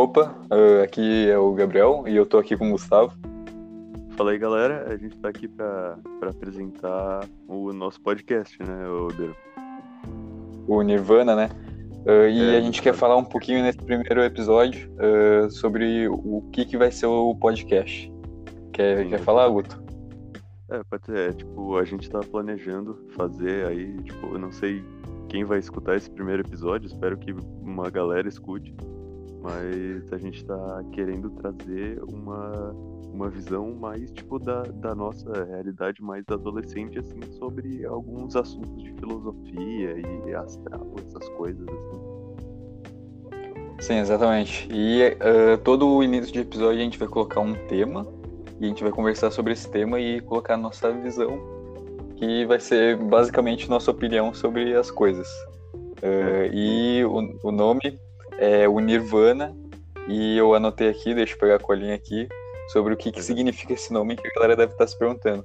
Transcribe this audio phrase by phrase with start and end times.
[0.00, 3.12] Opa, uh, aqui é o Gabriel e eu tô aqui com o Gustavo.
[4.16, 4.90] Fala aí, galera.
[4.90, 9.36] A gente tá aqui pra, pra apresentar o nosso podcast, né, Odeiro?
[10.66, 11.50] O Nirvana, né?
[12.06, 16.48] Uh, e é, a gente quer falar um pouquinho nesse primeiro episódio uh, sobre o
[16.50, 18.10] que, que vai ser o podcast.
[18.72, 19.84] Quer, quer falar, Guto?
[20.70, 21.28] É, pode ser.
[21.28, 24.82] É, tipo, a gente tá planejando fazer aí, tipo, eu não sei
[25.28, 28.74] quem vai escutar esse primeiro episódio, espero que uma galera escute,
[29.42, 32.74] mas a gente tá querendo trazer uma,
[33.12, 38.92] uma visão mais, tipo, da, da nossa realidade mais adolescente, assim, sobre alguns assuntos de
[38.94, 42.20] filosofia e astral, essas coisas, assim.
[43.80, 44.68] Sim, exatamente.
[44.70, 48.06] E uh, todo o início de episódio a gente vai colocar um tema
[48.60, 51.40] e a gente vai conversar sobre esse tema e colocar nossa visão,
[52.16, 55.26] que vai ser basicamente nossa opinião sobre as coisas.
[56.02, 57.98] Uh, e o, o, nome
[58.40, 59.54] é o Nirvana,
[60.08, 62.26] e eu anotei aqui, deixa eu pegar a colinha aqui,
[62.72, 65.44] sobre o que, que significa esse nome que a galera deve estar se perguntando.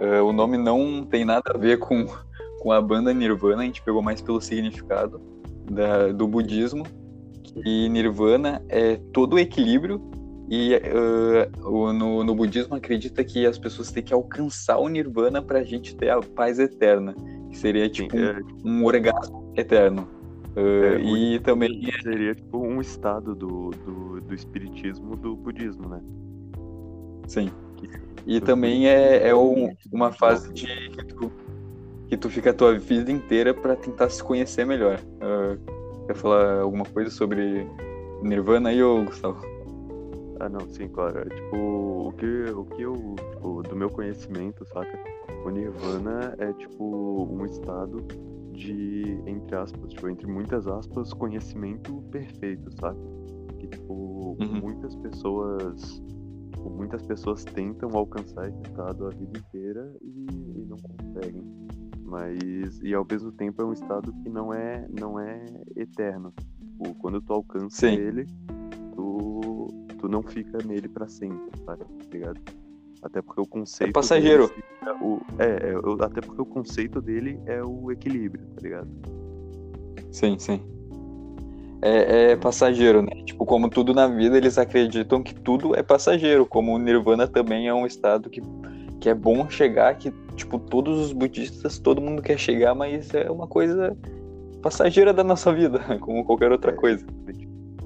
[0.00, 2.06] Uh, o nome não tem nada a ver com,
[2.60, 5.20] com a banda Nirvana, a gente pegou mais pelo significado
[5.70, 6.84] da, do budismo,
[7.62, 10.00] que Nirvana é todo o equilíbrio
[10.50, 15.60] e uh, no, no budismo acredita que as pessoas têm que alcançar o nirvana para
[15.60, 17.14] a gente ter a paz eterna,
[17.48, 20.08] que seria tipo um, é, um orgasmo eterno.
[20.56, 26.00] Uh, é, e também seria tipo um estado do, do, do espiritismo do budismo, né?
[27.28, 27.50] Sim.
[28.26, 31.32] E também é, é um, uma fase de que tu,
[32.08, 35.00] que tu fica a tua vida inteira para tentar se conhecer melhor.
[35.16, 37.66] Uh, quer falar alguma coisa sobre
[38.22, 39.40] Nirvana aí, ô Gustavo?
[40.40, 41.18] Ah, não, sim, claro.
[41.20, 44.98] É, tipo, o que, o que eu, tipo, do meu conhecimento, saca?
[45.44, 48.02] O Nirvana é, tipo, um estado
[48.60, 52.98] de, entre aspas, tipo, entre muitas aspas, conhecimento perfeito, saca?
[53.58, 54.60] Que, tipo, uhum.
[54.60, 56.02] muitas pessoas,
[56.52, 60.26] tipo, muitas pessoas tentam alcançar esse estado a vida inteira e,
[60.60, 61.42] e não conseguem.
[62.04, 65.44] Mas, e ao mesmo tempo é um estado que não é, não é
[65.76, 66.32] eterno.
[66.58, 67.94] Tipo, quando tu alcança sim.
[67.94, 68.26] ele,
[68.94, 69.68] tu
[70.00, 71.76] tu não fica nele para sempre, tá
[72.10, 72.40] ligado?
[73.02, 73.90] Até porque o conceito.
[73.90, 74.50] É passageiro.
[74.86, 78.88] É, o, é, é, até porque o conceito dele é o equilíbrio, tá ligado?
[80.10, 80.60] Sim, sim.
[81.82, 83.22] É, é, passageiro, né?
[83.24, 86.44] Tipo, como tudo na vida, eles acreditam que tudo é passageiro.
[86.44, 88.42] Como o Nirvana também é um estado que,
[89.00, 93.30] que é bom chegar, que, tipo, todos os budistas, todo mundo quer chegar, mas é
[93.30, 93.96] uma coisa
[94.60, 97.06] passageira da nossa vida, como qualquer outra é, coisa.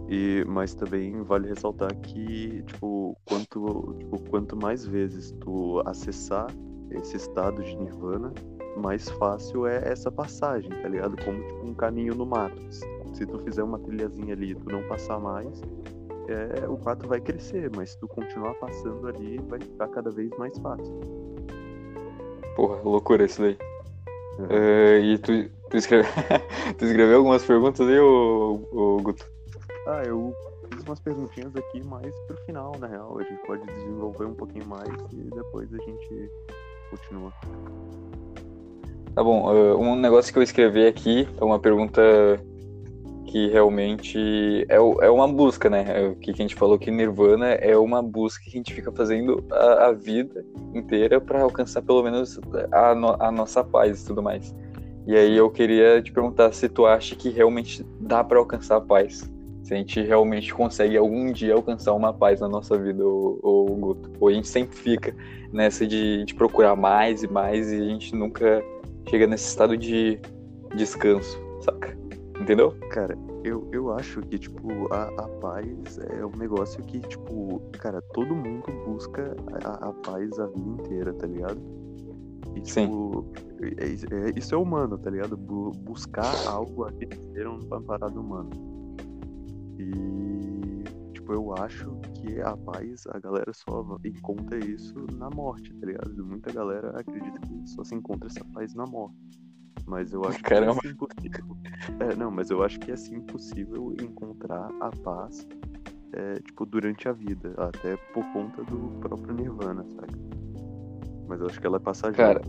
[0.09, 6.47] E, mas também vale ressaltar que, tipo, quanto, tipo, quanto mais vezes tu acessar
[6.91, 8.32] esse estado de nirvana,
[8.76, 11.16] mais fácil é essa passagem, tá ligado?
[11.25, 12.60] Como tipo, um caminho no mato.
[13.14, 15.62] Se tu fizer uma trilhazinha ali e tu não passar mais,
[16.28, 20.31] é, o mato vai crescer, mas se tu continuar passando ali, vai ficar cada vez
[20.38, 21.00] mais fácil.
[22.56, 23.56] Porra, loucura isso daí.
[24.50, 24.98] É.
[24.98, 26.09] Uh, e tu, tu, escreve...
[26.76, 29.33] tu escreveu algumas perguntas aí, ô, ô Guto?
[29.86, 30.34] Ah, eu
[30.72, 33.18] fiz umas perguntinhas aqui mais pro final, na real.
[33.18, 36.30] A gente pode desenvolver um pouquinho mais e depois a gente
[36.90, 37.32] continua.
[39.14, 42.02] Tá bom, uh, um negócio que eu escrevi aqui é uma pergunta
[43.26, 45.84] que realmente é, é uma busca, né?
[45.86, 48.90] É o que a gente falou que Nirvana é uma busca que a gente fica
[48.90, 52.40] fazendo a, a vida inteira para alcançar pelo menos
[52.72, 54.54] a, no, a nossa paz e tudo mais.
[55.06, 58.80] E aí eu queria te perguntar se tu acha que realmente dá para alcançar a
[58.80, 59.30] paz
[59.64, 63.66] se a gente realmente consegue algum dia alcançar uma paz na nossa vida, ou, ou
[63.75, 64.12] Guto.
[64.20, 65.16] Ou a gente sempre fica
[65.50, 68.62] nessa de, de procurar mais e mais e a gente nunca
[69.08, 70.20] chega nesse estado de
[70.76, 71.97] descanso, saca?
[72.38, 72.76] Entendeu?
[72.91, 78.02] Cara, eu, eu acho que, tipo, a, a paz é um negócio que, tipo, cara,
[78.12, 81.58] todo mundo busca a, a paz a vida inteira, tá ligado?
[82.54, 83.25] E, tipo,
[83.60, 83.75] Sim.
[83.78, 85.38] É, é, isso é humano, tá ligado?
[85.38, 88.74] buscar algo a inteira é uma parada humana.
[89.84, 95.86] E, tipo, eu acho que a paz, a galera só encontra isso na morte, tá
[95.86, 96.25] ligado?
[96.25, 99.16] Muita galera acredita que só se encontra essa paz na morte.
[99.86, 100.81] Mas eu acho Caramba.
[100.81, 101.56] que é impossível.
[102.00, 105.46] É, não, mas eu acho que é assim impossível encontrar a paz,
[106.12, 107.54] é, tipo, durante a vida.
[107.58, 110.14] Até por conta do próprio Nirvana, sabe?
[111.28, 112.40] Mas eu acho que ela é passageira.
[112.40, 112.42] Cara,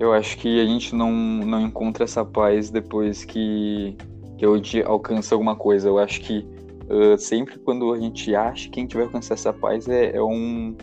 [0.00, 3.96] eu acho que a gente não, não encontra essa paz depois que
[4.42, 5.88] que gente alcança alguma coisa.
[5.88, 6.46] Eu acho que
[6.90, 10.22] uh, sempre quando a gente acha que a gente vai alcançar essa paz é, é
[10.22, 10.76] um.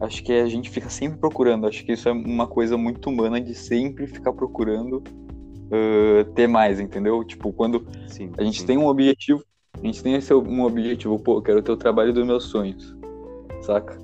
[0.00, 1.66] Acho que a gente fica sempre procurando.
[1.66, 6.80] Acho que isso é uma coisa muito humana de sempre ficar procurando uh, ter mais,
[6.80, 7.22] entendeu?
[7.24, 8.66] Tipo, quando sim, a gente sim.
[8.66, 9.42] tem um objetivo,
[9.72, 12.94] A gente tem esse um objetivo, pô, quero ter o trabalho dos meus sonhos,
[13.62, 13.96] saca?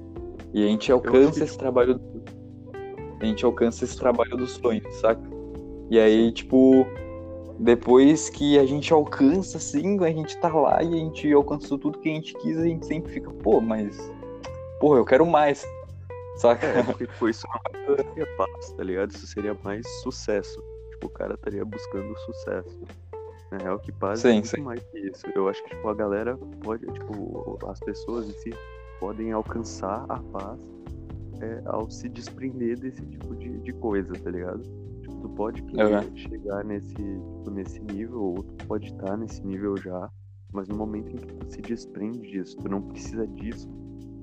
[0.54, 1.44] E a gente alcança que...
[1.44, 2.00] esse trabalho.
[3.20, 5.22] A gente alcança esse trabalho dos sonhos, saca?
[5.90, 6.86] E aí, tipo,
[7.58, 11.98] depois que a gente alcança, assim, a gente tá lá e a gente alcançou tudo
[11.98, 13.98] que a gente quis, a gente sempre fica, pô, mas.
[14.80, 15.66] Porra, eu quero mais.
[16.36, 16.66] Saca?
[16.66, 17.46] É, porque tipo, isso
[17.86, 19.10] não seria paz, tá ligado?
[19.10, 20.62] Isso seria mais sucesso.
[20.90, 22.80] Tipo, o cara estaria buscando sucesso.
[23.50, 24.62] Na real, que paz sim, é muito sim.
[24.62, 25.26] mais que isso.
[25.34, 28.50] Eu acho que, tipo, a galera pode, tipo, as pessoas em si
[28.98, 30.58] podem alcançar a paz
[31.40, 34.62] é, ao se desprender desse tipo de, de coisa, tá ligado?
[35.22, 36.16] Tu pode querer uhum.
[36.16, 40.10] chegar nesse, tipo, nesse nível, ou tu pode estar nesse nível já,
[40.52, 43.70] mas no momento em que tu se desprende disso, tu não precisa disso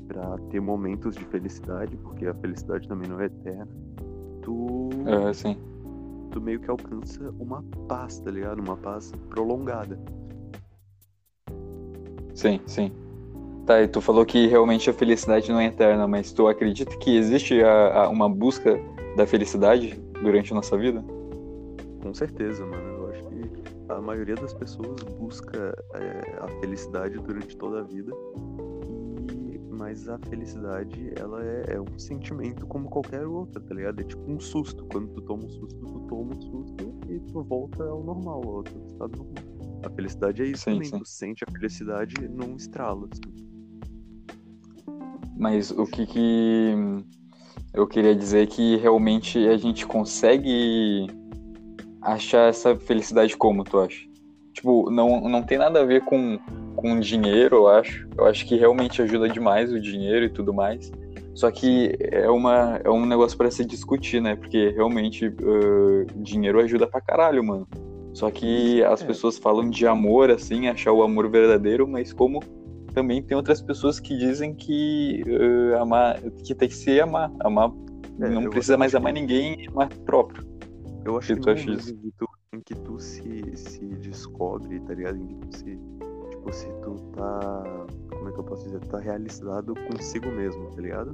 [0.10, 3.68] para ter momentos de felicidade, porque a felicidade também não é eterna,
[4.42, 4.90] tu.
[5.06, 5.56] É, sim.
[6.31, 8.60] Tu meio que alcança uma paz, tá ligado?
[8.60, 9.98] Uma paz prolongada.
[12.34, 12.92] Sim, sim.
[13.66, 17.16] Tá, e tu falou que realmente a felicidade não é eterna, mas tu acredita que
[17.16, 18.78] existe a, a, uma busca
[19.16, 21.04] da felicidade durante a nossa vida?
[22.01, 22.83] Com certeza, mano.
[22.83, 28.12] Eu acho que a maioria das pessoas busca é, a felicidade durante toda a vida.
[29.30, 34.00] E, mas a felicidade, ela é, é, um sentimento como qualquer outra, tá ligado?
[34.00, 34.86] É tipo um susto.
[34.92, 38.63] Quando tu toma um susto, tu toma um susto e tu volta ao normal, ao
[38.63, 39.60] teu estado normal.
[39.83, 40.89] A felicidade é isso sim, também.
[40.89, 41.00] Sim.
[41.00, 43.10] Tu sente a felicidade num estralo.
[43.12, 43.50] Assim.
[45.38, 46.75] Mas o que, que
[47.74, 51.07] eu queria dizer que realmente a gente consegue
[52.01, 54.07] achar essa felicidade como, tu acha?
[54.54, 56.38] Tipo, não, não tem nada a ver com,
[56.75, 58.07] com dinheiro, eu acho.
[58.18, 60.92] Eu acho que realmente ajuda demais o dinheiro e tudo mais.
[61.33, 64.36] Só que é, uma, é um negócio para se discutir, né?
[64.36, 67.68] Porque realmente uh, dinheiro ajuda pra caralho, mano.
[68.13, 69.06] Só que as é.
[69.06, 72.42] pessoas falam de amor, assim, achar o amor verdadeiro, mas como
[72.89, 77.31] também tem outras pessoas que dizem que uh, amar, que tem que se amar.
[77.39, 77.71] Amar
[78.19, 79.21] é, não precisa mais amar que...
[79.21, 80.45] ninguém, amar próprio.
[81.06, 81.91] Eu acho que, tu acha isso?
[81.91, 85.18] Em que tu, em que tu se, se descobre, tá ligado?
[85.18, 85.80] Em que tu se.
[86.30, 87.63] Tipo, se tu tá.
[88.09, 88.80] Como é que eu posso dizer?
[88.80, 91.13] Tu tá realizado consigo mesmo, tá ligado?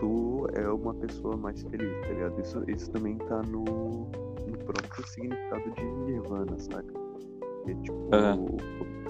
[0.00, 2.40] Tu é uma pessoa mais feliz, tá ligado?
[2.40, 6.92] Isso, isso também tá no, no próprio significado de Nirvana, saca?
[7.66, 8.56] É tipo, uhum.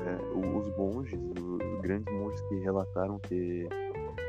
[0.04, 3.68] É, os monges, os grandes monges que relataram ter,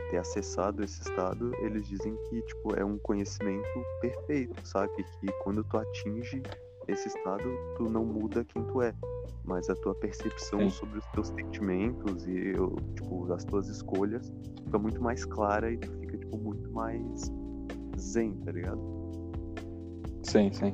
[0.10, 3.68] ter acessado esse estado, eles dizem que tipo, é um conhecimento
[4.02, 4.92] perfeito, sabe?
[5.20, 6.42] Que quando tu atinge
[6.88, 7.44] esse estado,
[7.76, 8.94] tu não muda quem tu é,
[9.44, 10.70] mas a tua percepção Sim.
[10.70, 12.54] sobre os teus sentimentos e
[12.96, 14.32] tipo, as tuas escolhas
[14.64, 17.32] fica muito mais clara e tu fica tipo, muito mais
[18.00, 18.80] zen, tá ligado?
[20.24, 20.74] Sim, sim.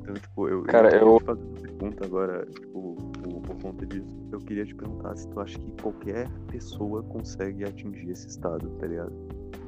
[0.00, 1.20] Então, tipo, eu, Cara, eu, eu...
[1.20, 2.96] fazer uma pergunta agora, tipo,
[3.66, 4.16] conta disso.
[4.30, 8.86] Eu queria te perguntar se tu acha que qualquer pessoa consegue atingir esse estado, tá
[8.86, 9.12] ligado?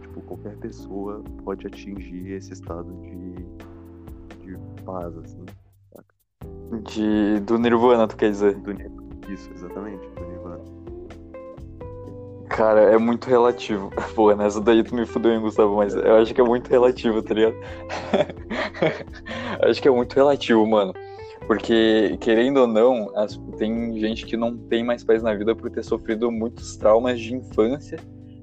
[0.02, 3.34] Tipo, qualquer pessoa pode atingir esse estado de,
[4.44, 5.44] de paz, assim,
[5.92, 6.14] saca?
[6.84, 8.54] De, do Nirvana, tu quer dizer?
[8.54, 8.72] Do,
[9.30, 10.64] isso, exatamente, do Nirvana.
[12.48, 13.90] Cara, é muito relativo.
[14.14, 17.20] Pô, nessa daí tu me fudeu, hein, Gustavo, mas eu acho que é muito relativo,
[17.20, 17.56] tá ligado?
[19.68, 20.94] acho que é muito relativo, mano.
[21.48, 25.70] Porque, querendo ou não, as, tem gente que não tem mais paz na vida por
[25.70, 27.98] ter sofrido muitos traumas de infância,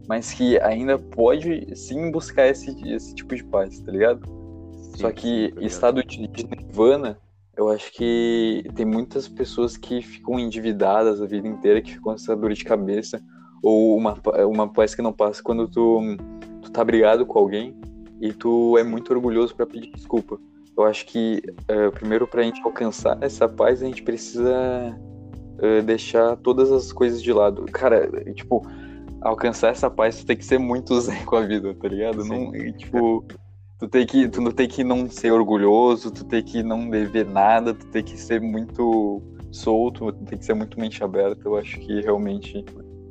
[0.08, 4.28] mas que ainda pode sim buscar esse, esse tipo de paz, tá ligado?
[4.74, 7.20] Sim, Só que estado de, de nirvana,
[7.56, 12.14] eu acho que tem muitas pessoas que ficam endividadas a vida inteira, que ficam com
[12.14, 13.22] essa dor de cabeça
[13.62, 16.02] ou uma, uma paz que não passa quando tu,
[16.60, 17.76] tu tá brigado com alguém
[18.20, 20.40] e tu é muito orgulhoso para pedir desculpa.
[20.77, 24.98] Eu acho que, uh, primeiro, pra gente alcançar essa paz, a gente precisa
[25.58, 27.63] uh, deixar todas as coisas de lado.
[27.72, 28.62] Cara, tipo,
[29.22, 32.25] alcançar essa paz, tu tem que ser muito zen com a vida, tá ligado?
[32.25, 33.25] Não, tipo,
[33.79, 37.25] tu tem que, tu não tem que não ser orgulhoso, tu tem que não dever
[37.25, 41.41] nada, tu tem que ser muito solto, tu tem que ser muito mente aberta.
[41.46, 42.65] Eu acho que realmente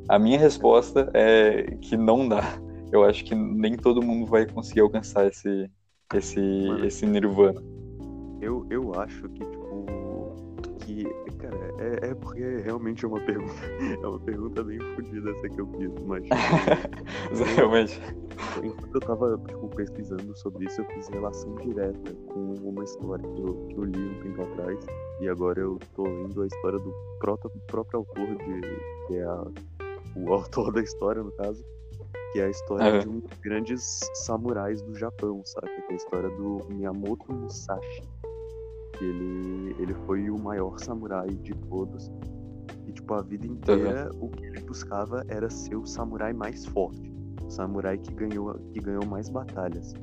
[0.09, 2.59] a minha resposta é que não dá.
[2.93, 5.71] Eu acho que nem todo mundo vai conseguir alcançar esse,
[6.13, 7.63] esse, Mano, esse Nirvana.
[8.41, 10.35] Eu, eu acho que, tipo,
[10.81, 11.05] que,
[11.39, 13.53] cara, é, é porque realmente é uma pergunta,
[14.03, 16.25] é uma pergunta bem fodida essa que eu fiz, mas...
[17.57, 18.01] realmente.
[18.63, 23.41] Enquanto eu tava, tipo, pesquisando sobre isso, eu fiz relação direta com uma história que
[23.41, 24.87] eu, que eu li um tempo atrás,
[25.21, 28.61] e agora eu tô lendo a história do próprio, próprio autor de,
[29.07, 29.45] que é a
[30.17, 31.65] o autor da história, no caso,
[32.35, 35.69] que é a história de um dos grandes samurais do Japão, sabe?
[35.69, 38.03] Que é a história do Miyamoto Musashi.
[39.01, 42.11] Ele, ele foi o maior samurai de todos.
[42.89, 44.27] E, tipo, tipo, a vida inteira uhum.
[44.27, 47.09] o que ele buscava era ser o samurai mais forte.
[47.47, 49.95] O samurai que ganhou, que ganhou mais batalhas.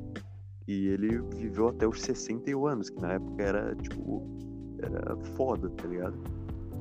[0.65, 4.23] E ele viveu até os 61 anos, que na época era, tipo,
[4.79, 6.17] era foda, tá ligado?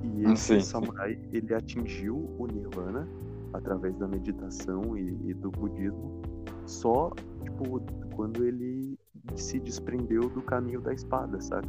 [0.05, 1.29] E esse sim, samurai, sim.
[1.33, 3.09] ele atingiu o nirvana
[3.53, 6.23] através da meditação e, e, do budismo
[6.67, 7.11] só,
[7.43, 7.83] tipo,
[8.15, 8.99] quando ele
[9.35, 11.69] se desprendeu do caminho da espada, sabe?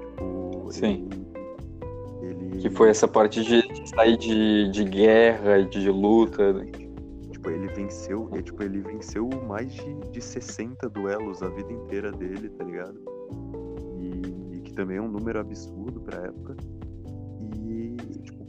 [0.00, 1.08] Tipo, sim.
[2.22, 2.58] Ele, ele...
[2.58, 6.66] Que foi essa parte de sair de, de guerra, de luta, né?
[7.44, 12.10] tipo, ele venceu, é, tipo, ele venceu mais de, de 60 duelos a vida inteira
[12.10, 12.98] dele, tá ligado?
[13.98, 16.56] E, e que também é um número absurdo pra época.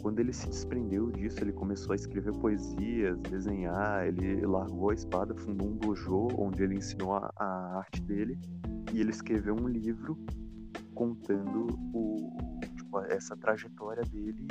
[0.06, 5.34] Quando ele se desprendeu disso, ele começou a escrever poesias, desenhar, ele largou a espada,
[5.34, 8.38] fundou um dojo onde ele ensinou a, a arte dele
[8.94, 10.16] e ele escreveu um livro
[10.94, 12.30] contando o,
[12.76, 14.46] tipo, essa trajetória dele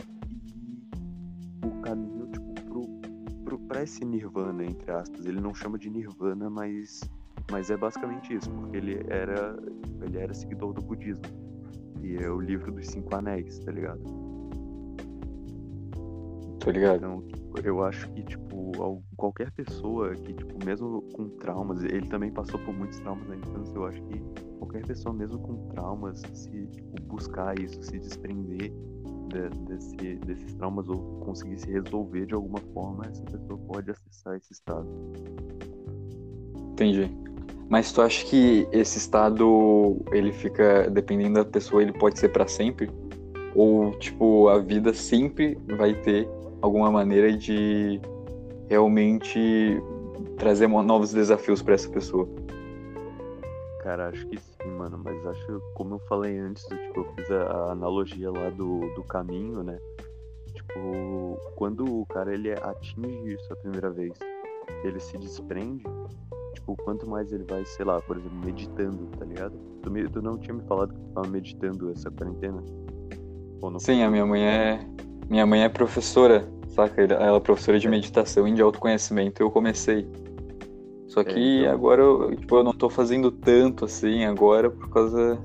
[1.62, 2.52] e o caminho tipo,
[3.68, 5.25] para esse nirvana, entre aspas.
[5.25, 7.08] Ele não chama de nirvana, mas,
[7.52, 9.56] mas é basicamente isso, porque ele era,
[10.02, 11.23] ele era seguidor do budismo.
[12.02, 14.24] E é o livro dos Cinco Anéis, tá ligado?
[16.64, 16.97] Tô ligado.
[16.97, 17.23] Então,
[17.62, 18.73] eu acho que, tipo,
[19.16, 23.75] qualquer pessoa que, tipo, mesmo com traumas, ele também passou por muitos traumas na infância,
[23.75, 24.18] eu acho que
[24.59, 28.73] qualquer pessoa, mesmo com traumas, se tipo, buscar isso, se desprender
[29.28, 34.35] de, desse, desses traumas ou conseguir se resolver de alguma forma, essa pessoa pode acessar
[34.37, 34.88] esse estado.
[36.73, 37.11] Entendi.
[37.68, 42.49] Mas tu acha que esse estado, ele fica, dependendo da pessoa, ele pode ser para
[42.49, 42.90] sempre?
[43.54, 46.28] Ou, tipo, a vida sempre vai ter
[46.64, 48.00] alguma maneira de
[48.71, 49.83] realmente
[50.38, 52.26] trazer novos desafios para essa pessoa?
[53.80, 54.99] Cara, acho que sim, mano.
[55.04, 59.62] Mas acho, como eu falei antes, tipo, eu fiz a, analogia lá do, do caminho,
[59.62, 59.78] né?
[60.54, 64.18] Tipo, quando o cara ele atinge isso a primeira vez,
[64.83, 65.85] ele se desprende,
[66.54, 69.54] tipo, quanto mais ele vai, sei lá, por exemplo, meditando, tá ligado?
[69.83, 72.64] Tu, me, tu não tinha me falado que tu tava meditando essa quarentena?
[73.78, 74.94] Sim, a minha mãe é.
[75.28, 77.02] Minha mãe é professora, saca?
[77.02, 77.90] Ela é professora de é.
[77.90, 79.43] meditação e de autoconhecimento.
[79.43, 80.07] Eu comecei.
[81.07, 81.73] Só é, que então...
[81.73, 85.38] agora eu, tipo, eu não tô fazendo tanto assim agora por causa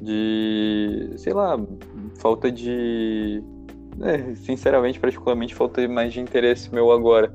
[0.00, 1.58] de, sei lá,
[2.16, 3.42] falta de.
[4.00, 7.34] É, sinceramente, particularmente, falta mais de interesse meu agora.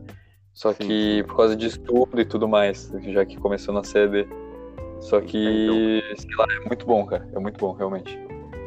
[0.53, 1.23] Só sim, que sim.
[1.23, 4.27] por causa de estudo e tudo mais, já que começou na CD.
[4.99, 6.17] Só que, é, então...
[6.17, 7.27] sei lá, é muito bom, cara.
[7.33, 8.19] É muito bom, realmente.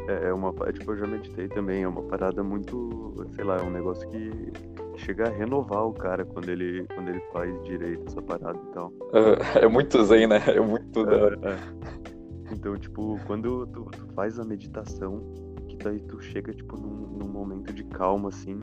[0.07, 0.51] É, é uma.
[0.71, 1.83] Tipo, eu já meditei também.
[1.83, 3.25] É uma parada muito.
[3.35, 4.51] Sei lá, é um negócio que
[4.97, 8.93] chega a renovar o cara quando ele, quando ele faz direito essa parada e tal.
[9.13, 10.41] É, é muito zen, né?
[10.47, 11.39] É muito da hora.
[11.43, 12.53] É, é.
[12.53, 15.21] Então, tipo, quando tu, tu, faz a meditação,
[15.67, 18.59] que daí tu chega, tipo, num, num momento de calma, assim,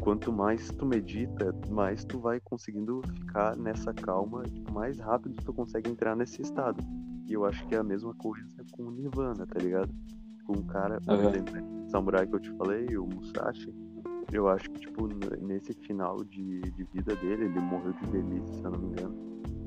[0.00, 5.52] quanto mais tu medita, mais tu vai conseguindo ficar nessa calma, tipo, mais rápido tu
[5.52, 6.82] consegue entrar nesse estado.
[7.26, 9.92] E eu acho que é a mesma coisa com o Nirvana, tá ligado?
[10.44, 11.28] Com um cara, por uhum.
[11.28, 13.72] exemplo, o samurai que eu te falei, o Musashi,
[14.32, 15.08] eu acho que, tipo,
[15.40, 19.14] nesse final de, de vida dele, ele morreu de velhice, se eu não me engano.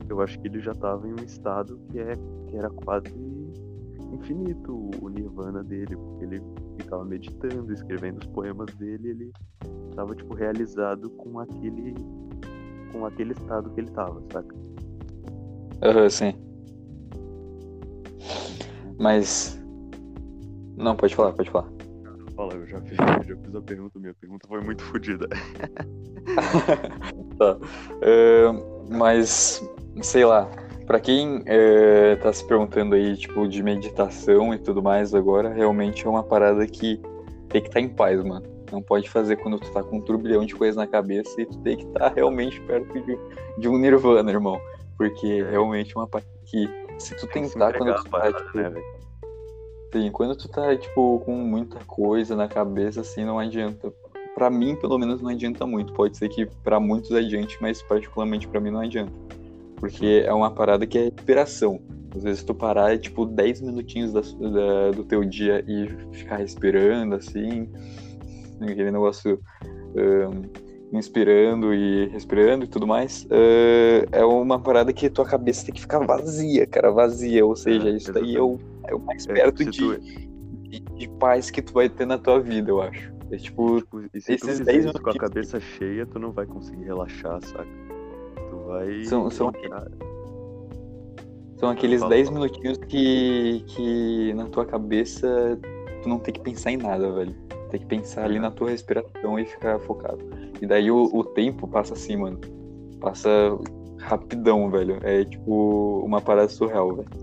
[0.09, 2.15] Eu acho que ele já tava em um estado que, é,
[2.47, 3.13] que era quase
[4.13, 6.41] infinito o nirvana dele, porque ele
[6.77, 9.33] ficava meditando, escrevendo os poemas dele, ele
[9.95, 11.93] tava, tipo, realizado com aquele
[12.93, 14.55] com aquele estado que ele tava, saca?
[15.81, 16.33] Aham, uhum, sim.
[18.99, 19.62] Mas.
[20.77, 21.67] Não, pode falar, pode falar.
[22.35, 25.27] Fala, eu já fiz, eu já fiz a pergunta, minha pergunta foi muito fodida.
[27.37, 27.57] tá.
[27.57, 29.63] Uh, mas,
[30.01, 30.49] sei lá,
[30.85, 36.05] para quem uh, tá se perguntando aí, tipo, de meditação e tudo mais agora, realmente
[36.05, 36.99] é uma parada que
[37.49, 38.51] tem que estar tá em paz, mano.
[38.71, 41.57] Não pode fazer quando tu tá com um turbilhão de coisa na cabeça e tu
[41.59, 43.19] tem que estar tá realmente perto de,
[43.59, 44.59] de, um nirvana, irmão.
[44.97, 48.73] Porque é realmente uma parada que, se tu tentar quando tu tá, tipo, né,
[49.93, 53.93] Sim, quando tu tá, tipo, com muita coisa na cabeça, assim, não adianta.
[54.33, 55.93] Pra mim, pelo menos, não adianta muito.
[55.93, 59.13] Pode ser que para muitos adiante, mas particularmente para mim não adianta.
[59.75, 61.79] Porque é uma parada que é respiração.
[62.15, 66.37] Às vezes tu parar, é, tipo, 10 minutinhos da, da, do teu dia e ficar
[66.37, 67.69] respirando, assim,
[68.59, 69.39] aquele negócio
[69.95, 75.75] um, inspirando e respirando e tudo mais, uh, é uma parada que tua cabeça tem
[75.75, 77.45] que ficar vazia, cara, vazia.
[77.45, 79.99] Ou seja, é, isso daí é o é o mais é, perto de, tu...
[79.99, 83.13] de, de, paz que tu vai ter na tua vida, eu acho.
[83.31, 86.45] É tipo, tipo e se esses 10 minutos com a cabeça cheia, tu não vai
[86.45, 87.67] conseguir relaxar, saca?
[88.49, 89.03] Tu vai.
[89.05, 89.51] São, são,
[91.57, 95.59] são aqueles 10 minutinhos que, que na tua cabeça
[96.03, 97.33] tu não tem que pensar em nada, velho.
[97.71, 100.19] tem que pensar ali na tua respiração e ficar focado.
[100.61, 102.39] E daí o, o tempo passa assim, mano.
[102.99, 103.29] Passa
[103.99, 104.99] rapidão, velho.
[105.01, 107.22] É tipo uma parada surreal, velho.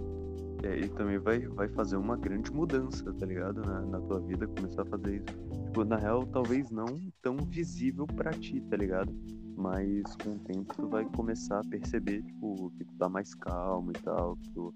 [0.62, 3.62] E também vai, vai fazer uma grande mudança, tá ligado?
[3.62, 5.38] Na, na tua vida, começar a fazer isso.
[5.66, 6.86] Tipo, na real, talvez não
[7.22, 9.12] tão visível pra ti, tá ligado?
[9.56, 13.90] Mas com o tempo tu vai começar a perceber, tipo, que tu tá mais calmo
[13.90, 14.36] e tal.
[14.36, 14.74] Que tu,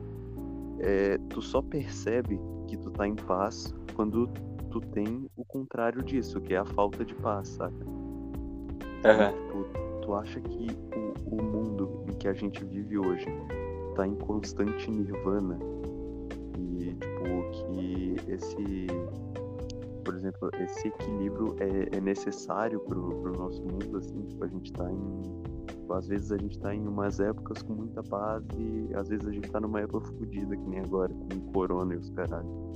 [0.80, 4.28] é, tu só percebe que tu tá em paz quando
[4.70, 7.84] tu tem o contrário disso, que é a falta de paz, saca?
[7.84, 9.32] Uhum.
[9.32, 13.26] Tipo, tu acha que o, o mundo em que a gente vive hoje
[13.94, 15.58] tá em constante nirvana
[16.58, 18.86] e, tipo, que esse,
[20.04, 24.72] por exemplo, esse equilíbrio é, é necessário pro, pro nosso mundo, assim, tipo, a gente
[24.72, 25.45] tá em
[25.92, 29.32] às vezes a gente tá em umas épocas com muita paz e às vezes a
[29.32, 32.66] gente tá numa época fodida, que nem agora, com o corona e os caralho.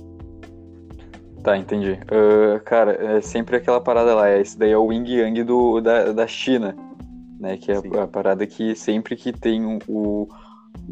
[1.43, 1.93] Tá, entendi.
[1.93, 4.29] Uh, cara, é sempre aquela parada lá.
[4.29, 6.75] Esse daí é o Wing Yang do, da, da China,
[7.39, 7.57] né?
[7.57, 10.27] Que é a, a, parada que sempre que tem o, o,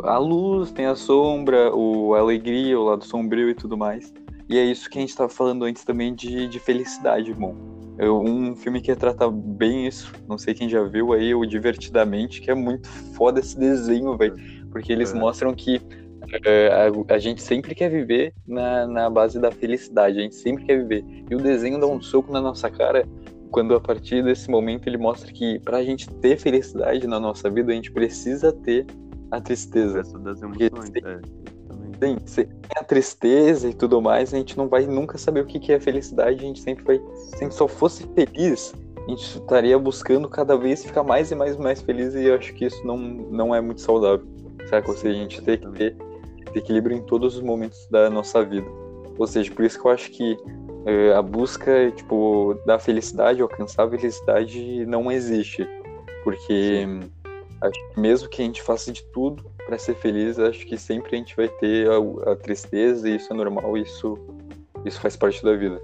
[0.03, 4.11] a luz, tem a sombra, o, a alegria, o lado sombrio e tudo mais.
[4.49, 7.78] E é isso que a gente tava falando antes também de, de felicidade, bom.
[8.07, 12.51] Um filme que trata bem isso, não sei quem já viu aí, o Divertidamente, que
[12.51, 14.35] é muito foda esse desenho, velho.
[14.71, 15.17] Porque eles é.
[15.17, 15.81] mostram que
[16.45, 20.65] é, a, a, gente sempre quer viver na, na base da felicidade, a gente sempre
[20.65, 21.03] quer viver.
[21.29, 23.05] E o desenho dá um soco na nossa cara
[23.51, 27.49] quando a partir desse momento ele mostra que para a gente ter felicidade na nossa
[27.49, 28.85] vida, a gente precisa ter
[29.31, 30.03] a tristeza.
[30.39, 31.19] Porque, é,
[32.01, 35.71] sim, sem a tristeza e tudo mais, a gente não vai nunca saber o que
[35.71, 37.01] é felicidade, a gente sempre vai.
[37.15, 38.73] Se a gente só fosse feliz,
[39.05, 42.35] a gente estaria buscando cada vez ficar mais e mais e mais feliz, e eu
[42.35, 44.25] acho que isso não, não é muito saudável.
[44.69, 44.87] Sabe?
[44.87, 45.95] Ou seja, a gente tem que ter
[46.55, 48.67] equilíbrio em todos os momentos da nossa vida.
[49.17, 53.85] Ou seja, por isso que eu acho que uh, a busca tipo da felicidade, alcançar
[53.85, 55.67] a felicidade não existe,
[56.23, 56.87] porque
[57.61, 61.15] acho que mesmo que a gente faça de tudo para ser feliz, acho que sempre
[61.15, 64.17] a gente vai ter a, a tristeza e isso é normal, isso
[64.85, 65.81] isso faz parte da vida.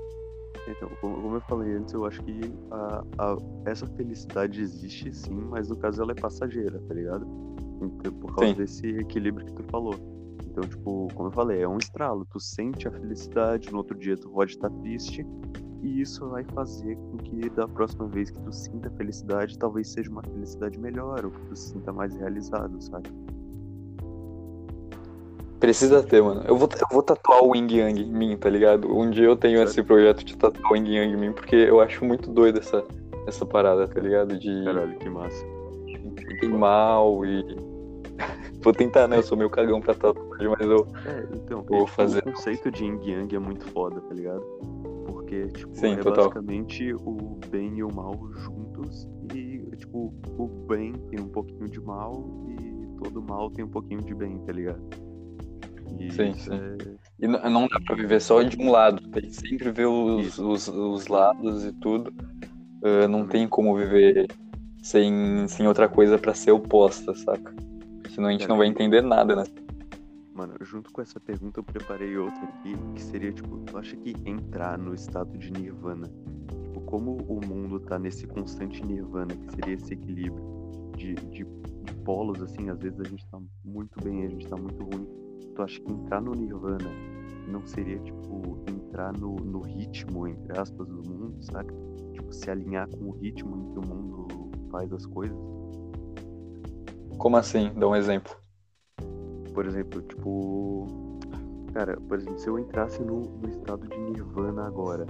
[0.68, 2.40] Então, como eu falei antes, eu acho que
[2.72, 7.28] a, a, essa felicidade existe sim, mas no caso ela é passageira, tá ligado?
[7.82, 8.58] Então, por causa sim.
[8.58, 9.94] desse equilíbrio que tu falou.
[10.44, 12.26] Então, tipo, como eu falei, é um estralo.
[12.32, 15.26] Tu sente a felicidade, no outro dia tu pode estar triste,
[15.86, 20.10] e isso vai fazer com que da próxima vez que tu sinta felicidade, talvez seja
[20.10, 23.08] uma felicidade melhor, ou que tu se sinta mais realizado, sabe?
[25.60, 26.42] Precisa ter, mano.
[26.48, 28.92] Eu vou, eu vou tatuar o Wing Yang em mim, tá ligado?
[28.92, 31.80] Um dia eu tenho esse projeto de tatuar o Wing Yang em mim, porque eu
[31.80, 32.84] acho muito doido essa,
[33.28, 34.38] essa parada, tá ligado?
[34.38, 34.64] De.
[34.66, 35.46] Caralho, que massa.
[36.42, 37.44] De mal e
[38.62, 39.18] Vou tentar, né?
[39.18, 42.20] Eu sou meio cagão pra tatuagem, mas eu é, então, vou fazer.
[42.20, 44.44] O conceito de Yin Yang é muito foda, tá ligado?
[45.26, 46.26] Porque, tipo, Sim, é total.
[46.26, 49.10] basicamente o bem e o mal juntos.
[49.34, 54.04] E, tipo, o bem tem um pouquinho de mal e todo mal tem um pouquinho
[54.04, 54.82] de bem, tá ligado?
[56.00, 56.52] E sim, sim.
[56.54, 56.96] É...
[57.20, 60.68] E não dá pra viver só de um lado, tem que sempre ver os, os,
[60.68, 62.14] os, lados e tudo.
[62.84, 64.28] Uh, não tem como viver
[64.84, 67.56] sem, sem outra coisa para ser oposta, saca?
[68.14, 69.44] Senão a gente é, não vai entender nada, né?
[70.36, 74.14] Mano, junto com essa pergunta eu preparei outra aqui, que seria, tipo, tu acha que
[74.26, 76.12] entrar no estado de nirvana,
[76.62, 80.44] tipo, como o mundo tá nesse constante nirvana, que seria esse equilíbrio
[80.98, 84.58] de, de, de polos, assim, às vezes a gente tá muito bem, a gente tá
[84.58, 85.08] muito ruim.
[85.56, 86.92] Tu acha que entrar no nirvana
[87.48, 91.74] não seria, tipo, entrar no, no ritmo, entre aspas, do mundo, sabe?
[92.12, 94.28] Tipo, se alinhar com o ritmo em que o mundo
[94.70, 95.38] faz as coisas?
[97.18, 97.72] Como assim?
[97.74, 98.36] Dá um exemplo.
[99.56, 100.86] Por exemplo, tipo.
[101.74, 105.06] Cara, por exemplo, se eu entrasse no, no estado de nirvana agora,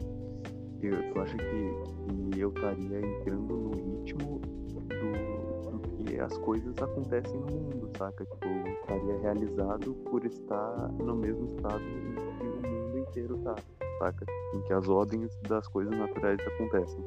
[0.81, 6.75] eu, tu acha que, que eu estaria entrando no ritmo do, do que as coisas
[6.79, 8.25] acontecem no mundo, saca?
[8.25, 13.55] Tipo, eu estaria realizado por estar no mesmo estado em que o mundo inteiro tá,
[13.99, 14.25] saca?
[14.55, 17.03] Em que as ordens das coisas naturais acontecem.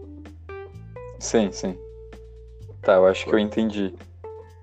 [1.20, 1.78] Sim, sim.
[2.82, 3.94] Tá, eu acho que eu entendi.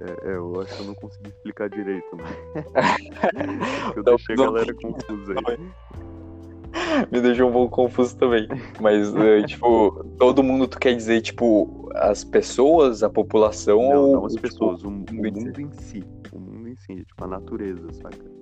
[0.01, 2.29] É, é, eu acho que eu não consegui explicar direito, mas.
[3.95, 7.05] eu deixei a galera confusa aí.
[7.12, 8.47] Me deixou um pouco confuso também.
[8.81, 14.13] Mas, é, tipo, todo mundo tu quer dizer, tipo, as pessoas, a população não, ou.
[14.13, 16.03] Não, as tipo, pessoas, o, o mundo em si.
[16.34, 18.36] O mundo em si, tipo, a natureza, saca?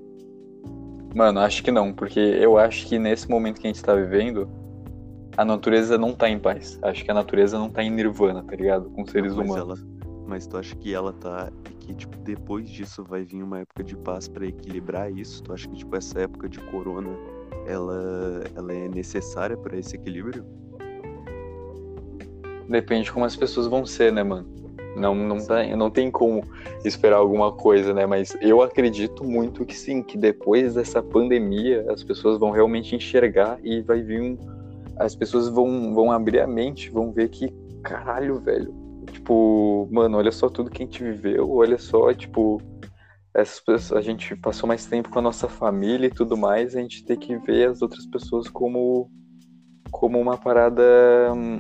[1.16, 4.50] Mano, acho que não, porque eu acho que nesse momento que a gente tá vivendo,
[5.38, 6.80] a natureza não tá em paz.
[6.82, 8.90] Acho que a natureza não tá em nirvana, tá ligado?
[8.90, 9.80] Com seres mas humanos.
[9.80, 9.93] Ela,
[10.28, 11.52] mas tu acha que ela tá.
[11.70, 15.44] E que, tipo, depois disso vai vir uma época de paz para equilibrar isso?
[15.44, 17.10] Tu acha que, tipo, essa época de corona
[17.66, 20.46] ela, ela é necessária para esse equilíbrio?
[22.68, 24.48] Depende de como as pessoas vão ser, né, mano?
[24.96, 26.44] Não, não, tá, não tem como
[26.86, 28.06] esperar alguma coisa, né?
[28.06, 33.60] Mas eu acredito muito que sim, que depois dessa pandemia as pessoas vão realmente enxergar
[33.64, 34.38] e vai vir um.
[34.98, 38.83] As pessoas vão, vão abrir a mente, vão ver que, caralho, velho.
[39.12, 42.62] Tipo, mano, olha só tudo que a gente viveu, olha só, tipo,
[43.34, 46.82] essas pessoas, a gente passou mais tempo com a nossa família e tudo mais, a
[46.82, 49.10] gente tem que ver as outras pessoas como
[49.92, 50.84] como uma parada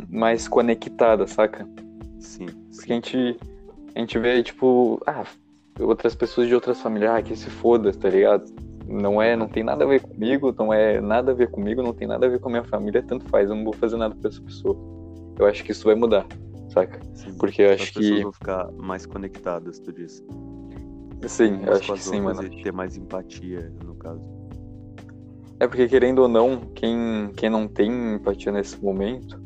[0.09, 1.67] mais conectada, saca?
[2.19, 2.47] Sim.
[2.75, 3.39] Porque a gente
[3.95, 5.23] a gente vê tipo, ah,
[5.79, 8.51] outras pessoas de outras famílias, ah, que se foda, tá ligado?
[8.87, 11.93] Não é, não tem nada a ver comigo, não é nada a ver comigo, não
[11.93, 14.15] tem nada a ver com a minha família, tanto faz, eu não vou fazer nada
[14.15, 14.75] pra essa pessoa.
[15.37, 16.25] Eu acho que isso vai mudar,
[16.73, 16.99] saca?
[17.13, 17.33] Sim.
[17.37, 20.23] Porque eu As acho que vão ficar mais conectadas, tu disse.
[21.27, 22.43] sim, eu acho que as sim, mano.
[22.61, 24.21] Ter mais empatia, no caso.
[25.59, 29.41] É porque, querendo ou não, quem, quem não tem empatia nesse momento,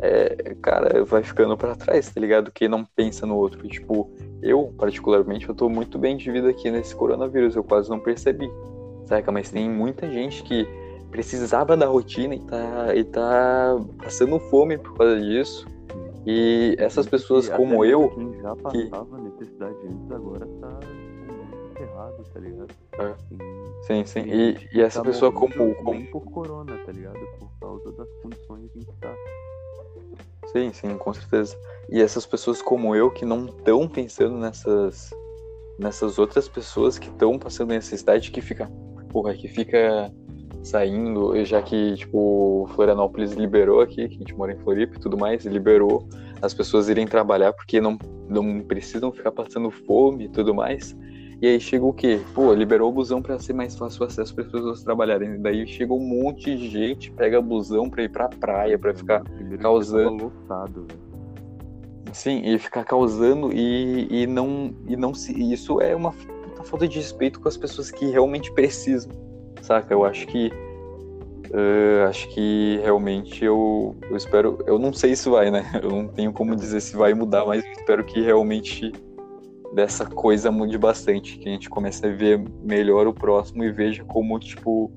[0.00, 2.50] é, cara, vai ficando pra trás, tá ligado?
[2.50, 3.68] Quem não pensa no outro.
[3.68, 4.10] Tipo,
[4.42, 8.50] eu, particularmente, eu tô muito bem de vida aqui nesse coronavírus, eu quase não percebi,
[9.04, 9.30] saca?
[9.30, 10.66] Mas tem muita gente que
[11.10, 15.66] precisava da rotina e tá, e tá passando fome por causa disso.
[16.26, 21.74] E essas pessoas E como eu, Quem já que- passava necessidade antes, agora tá muito
[21.76, 22.68] ferrado, tá ligado?
[22.98, 23.14] É.
[23.82, 24.20] Sim, sim.
[24.20, 27.18] E, e que essa tá pessoa como, como por corona, tá ligado?
[27.38, 29.14] Por causa das condições em que tá.
[30.52, 31.56] Sim, sim, com certeza.
[31.88, 35.10] E essas pessoas como eu que não estão pensando nessas
[35.78, 38.70] nessas outras pessoas que estão passando necessidade que fica,
[39.10, 40.12] porra, que fica
[40.62, 45.16] saindo, já que tipo Florianópolis liberou aqui, que a gente mora em Floripa e tudo
[45.18, 46.06] mais, liberou
[46.40, 47.98] as pessoas irem trabalhar porque não
[48.28, 50.96] não precisam ficar passando fome e tudo mais.
[51.40, 52.20] E aí chega o quê?
[52.34, 55.40] Pô, liberou o busão para ser mais fácil o acesso para as pessoas trabalharem.
[55.42, 59.24] Daí chega um monte de gente, pega busão para ir pra praia, para ficar
[59.60, 60.86] causando- lotado.
[62.12, 66.62] Sim, e ficar causando e, e não e não se e isso é uma puta
[66.62, 69.10] falta de respeito com as pessoas que realmente precisam,
[69.60, 69.92] saca?
[69.92, 70.50] Eu acho que
[71.52, 75.70] eh, acho que realmente eu, eu espero, eu não sei se vai, né?
[75.82, 78.90] Eu não tenho como dizer se vai mudar, mas espero que realmente
[79.74, 84.04] dessa coisa mude bastante, que a gente comece a ver melhor o próximo e veja
[84.04, 84.90] como tipo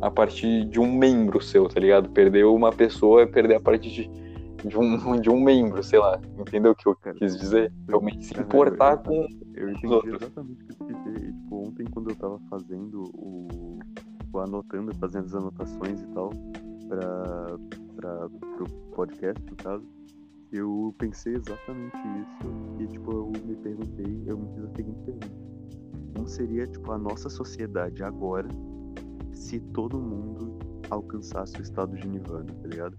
[0.00, 2.08] a partir de um membro seu, tá ligado?
[2.10, 4.21] Perder uma pessoa é perder a partir de
[4.66, 6.20] de um, de um membro, sei lá.
[6.38, 7.72] Entendeu o que eu Cara, quis dizer?
[7.88, 9.26] Realmente se importar eu- com.
[9.54, 10.22] Eu entendi outros.
[10.22, 11.24] exatamente o que tu quis dizer.
[11.28, 13.78] E, tipo, ontem quando eu tava fazendo o.
[14.20, 16.30] tipo, anotando, fazendo as anotações e tal,
[16.88, 17.58] pra,
[17.96, 19.84] pra, pro podcast, no caso,
[20.50, 22.82] eu pensei exatamente isso.
[22.82, 25.30] E, tipo, eu me perguntei, eu me fiz a seguinte pergunta.
[26.14, 28.48] Como seria, tipo, a nossa sociedade agora
[29.32, 30.58] se todo mundo
[30.90, 32.98] alcançasse o estado de nirvana, tá ligado?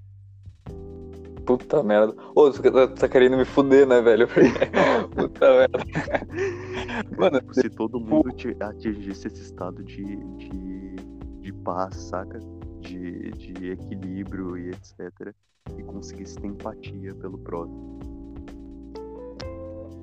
[1.46, 2.16] Puta merda.
[2.34, 4.28] Ô, tu tá, tá querendo me fuder, né, velho?
[5.16, 5.80] Puta merda.
[7.18, 10.04] Mano, se todo mundo ti- atingisse esse estado de,
[10.38, 10.96] de,
[11.42, 12.40] de paz, saca?
[12.80, 15.34] De, de equilíbrio e etc.
[15.78, 18.00] E conseguisse ter empatia pelo próximo.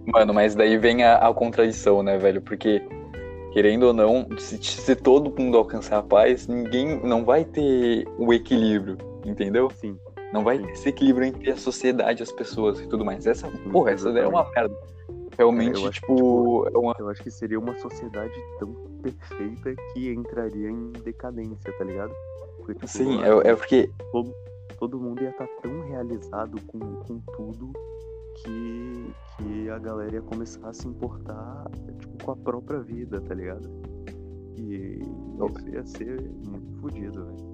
[0.06, 2.42] Mano, mas daí vem a, a contradição, né, velho?
[2.42, 2.82] Porque,
[3.52, 8.32] querendo ou não, se, se todo mundo alcançar a paz, ninguém não vai ter o
[8.32, 9.70] equilíbrio, entendeu?
[9.76, 9.98] Sim,
[10.32, 13.26] Não vai ter esse equilíbrio entre a sociedade, as pessoas e tudo mais.
[13.26, 14.76] Essa, porra, essa ideia é uma merda.
[15.36, 16.94] Realmente, eu acho que, tipo, é uma.
[16.98, 22.12] Eu acho que seria uma sociedade tão perfeita que entraria em decadência, tá ligado?
[22.58, 23.90] Porque, tipo, Sim, é, é porque.
[24.12, 24.34] todo,
[24.78, 27.72] todo mundo ia estar tão realizado com, com tudo
[28.36, 31.64] que, que a galera ia começar a se importar
[31.98, 33.70] tipo, com a própria vida, tá ligado?
[34.56, 37.49] E isso ia ser muito fodido, velho.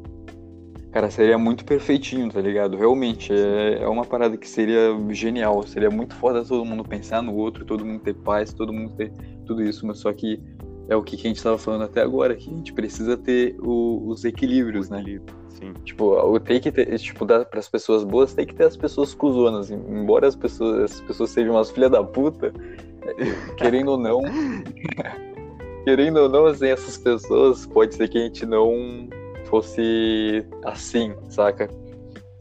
[0.97, 2.75] Cara, seria muito perfeitinho, tá ligado?
[2.75, 5.63] Realmente, é, é uma parada que seria genial.
[5.67, 9.13] Seria muito foda todo mundo pensar no outro, todo mundo ter paz, todo mundo ter
[9.45, 10.41] tudo isso, mas só que
[10.89, 14.09] é o que a gente tava falando até agora, que a gente precisa ter o-
[14.09, 15.05] os equilíbrios, né?
[15.51, 19.13] Sim, Tipo, tem que ter, tipo, dar pras pessoas boas, tem que ter as pessoas
[19.13, 19.71] cuzonas.
[19.71, 22.55] Embora as pessoas, as pessoas sejam umas filha da puta,
[23.59, 24.23] querendo ou não,
[25.85, 29.11] querendo ou não, assim, essas pessoas, pode ser que a gente não
[29.47, 31.69] fosse assim, saca?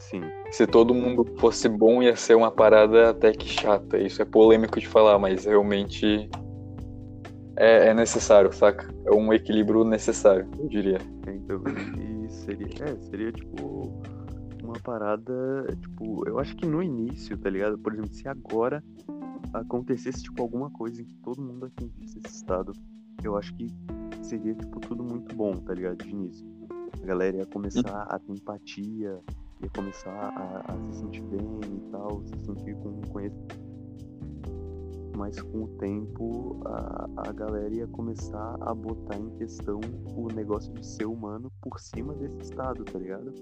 [0.06, 0.22] sim.
[0.52, 3.98] Se todo mundo fosse bom, ia ser uma parada até que chata.
[3.98, 6.30] Isso é polêmico de falar, mas realmente
[7.58, 8.88] é, é necessário, saca?
[9.06, 11.00] É um equilíbrio necessário, eu diria.
[11.28, 11.62] Então,
[12.00, 13.94] e seria, é, seria tipo
[14.64, 17.78] uma parada, tipo, eu acho que no início, tá ligado?
[17.78, 18.84] Por exemplo, se agora
[19.54, 22.74] acontecesse tipo alguma coisa em que todo mundo atingisse esse estado,
[23.24, 23.68] eu acho que
[24.22, 25.98] seria tipo tudo muito bom, tá ligado?
[25.98, 26.55] De início.
[27.02, 29.20] A galera ia começar a ter empatia,
[29.62, 33.66] ia começar a, a se sentir bem e tal, se sentir com conhecimento.
[35.16, 39.80] Mas com o tempo a, a galera ia começar a botar em questão
[40.16, 43.34] o negócio de ser humano por cima desse estado, tá ligado?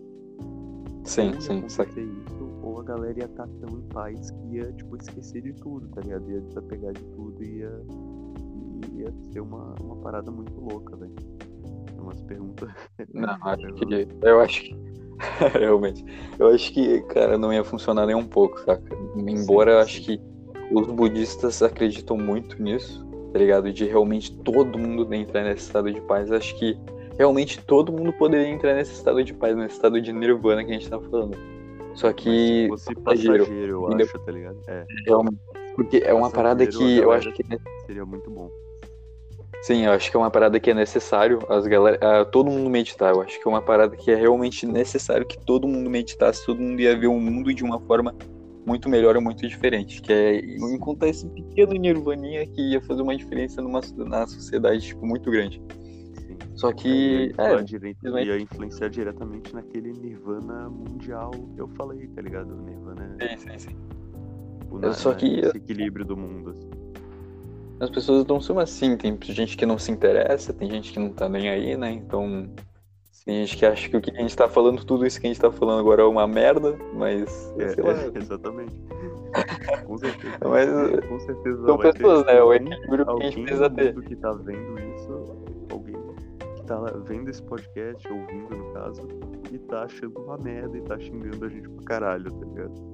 [1.06, 4.56] Sim, ou ia sim, acontecer isso, ou a galera ia estar tão em paz que
[4.56, 6.30] ia, tipo, esquecer de tudo, tá ligado?
[6.30, 7.86] Ia desapegar de tudo e ia,
[8.92, 11.14] e ia ser uma, uma parada muito louca, velho.
[12.04, 12.70] É Umas perguntas.
[13.14, 14.08] Não, acho que.
[14.22, 14.76] Eu acho que.
[15.60, 16.04] Realmente.
[16.38, 18.84] Eu acho que, cara, não ia funcionar nem um pouco, saca?
[19.16, 20.20] Embora eu acho que
[20.72, 23.72] os budistas acreditam muito nisso, tá ligado?
[23.72, 26.32] De realmente todo mundo entrar nesse estado de paz.
[26.32, 26.78] Acho que
[27.18, 30.74] realmente todo mundo poderia entrar nesse estado de paz, nesse estado de nirvana que a
[30.74, 31.38] gente tá falando.
[31.94, 32.68] Só que.
[32.70, 34.58] Mas se fosse passageiro, passageiro, eu acho, tá ligado?
[34.68, 35.40] É, Realmente.
[35.76, 37.44] Porque é uma parada que eu acho que.
[37.86, 38.50] seria muito bom.
[39.62, 42.70] Sim, eu acho que é uma parada que é necessário as galera, ah, todo mundo
[42.70, 43.14] meditar.
[43.14, 46.60] Eu acho que é uma parada que é realmente necessário que todo mundo meditasse, todo
[46.60, 48.14] mundo ia ver o mundo de uma forma
[48.66, 50.02] muito melhor e muito diferente.
[50.02, 50.40] Que é
[50.74, 55.62] encontrar esse pequeno nirvaninha que ia fazer uma diferença numa, na sociedade, tipo, muito grande.
[56.18, 56.38] Sim.
[56.56, 62.54] Só que, é, simplesmente- ia influenciar diretamente naquele Nirvana mundial que eu falei, tá ligado?
[62.56, 63.76] Nirvana sim, sim, sim.
[64.60, 66.50] tipo, na, só que- esse equilíbrio do mundo.
[66.50, 66.70] assim.
[67.84, 71.10] As pessoas não são assim, tem gente que não se interessa, tem gente que não
[71.10, 71.92] tá nem aí, né?
[71.92, 72.50] Então,
[73.26, 75.30] tem gente que acha que o que a gente tá falando, tudo isso que a
[75.30, 78.74] gente tá falando agora é uma merda, mas, É, é, exatamente.
[79.86, 80.38] Com certeza.
[80.48, 80.70] Mas,
[81.08, 82.40] com certeza são pessoas, né?
[82.40, 84.02] O alguém- equilíbrio que a gente precisa ter.
[84.02, 85.36] que tá vendo isso,
[85.72, 85.96] alguém
[86.56, 89.02] que tá vendo esse podcast, ouvindo no caso,
[89.52, 92.93] e tá achando uma merda e tá xingando a gente pra caralho, tá ligado?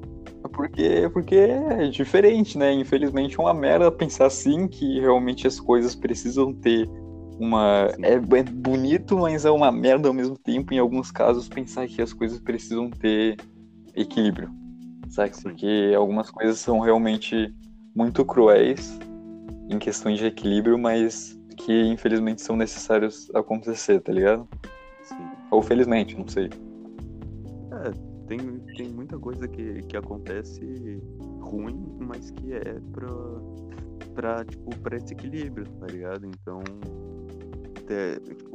[0.53, 2.73] Porque, porque é diferente, né?
[2.73, 6.89] Infelizmente é uma merda pensar assim que realmente as coisas precisam ter
[7.39, 7.87] uma.
[8.01, 10.73] É, é bonito, mas é uma merda ao mesmo tempo.
[10.73, 13.37] Em alguns casos, pensar que as coisas precisam ter
[13.95, 14.49] equilíbrio,
[15.09, 15.35] sabe?
[15.35, 15.43] Sim.
[15.43, 17.53] Porque algumas coisas são realmente
[17.95, 18.99] muito cruéis
[19.69, 24.47] em questões de equilíbrio, mas que infelizmente são necessários acontecer, tá ligado?
[25.03, 25.15] Sim.
[25.51, 26.49] Ou felizmente, não sei.
[28.29, 28.37] Tem,
[28.77, 31.01] tem muita coisa que, que acontece
[31.41, 33.09] ruim, mas que é pra,
[34.13, 36.27] pra, tipo, pra esse equilíbrio, tá ligado?
[36.27, 36.59] Então,
[37.79, 38.51] até, tipo,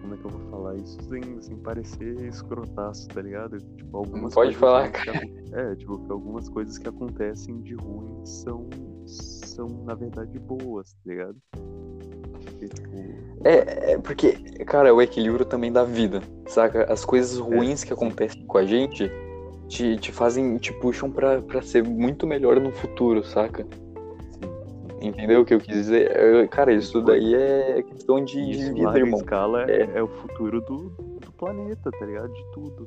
[0.00, 3.58] como é que eu vou falar isso sem, sem parecer escrotaço, tá ligado?
[3.76, 8.66] Tipo, algumas Pode falar, acon- É, tipo, que algumas coisas que acontecem de ruim são,
[9.06, 11.36] são na verdade, boas, tá ligado?
[12.60, 12.90] Porque, tipo,
[13.44, 14.32] É, é porque,
[14.64, 16.92] cara, o equilíbrio também da vida, saca?
[16.92, 19.10] As coisas ruins que acontecem com a gente
[19.68, 23.66] te, te fazem, te puxam pra, pra ser muito melhor no futuro, saca?
[25.00, 26.46] Entendeu o que eu quis dizer?
[26.50, 29.18] Cara, isso daí é questão de, Isso vida, irmão.
[29.20, 29.82] escala É.
[29.82, 32.30] é, é o futuro do, do planeta, tá ligado?
[32.30, 32.86] De tudo.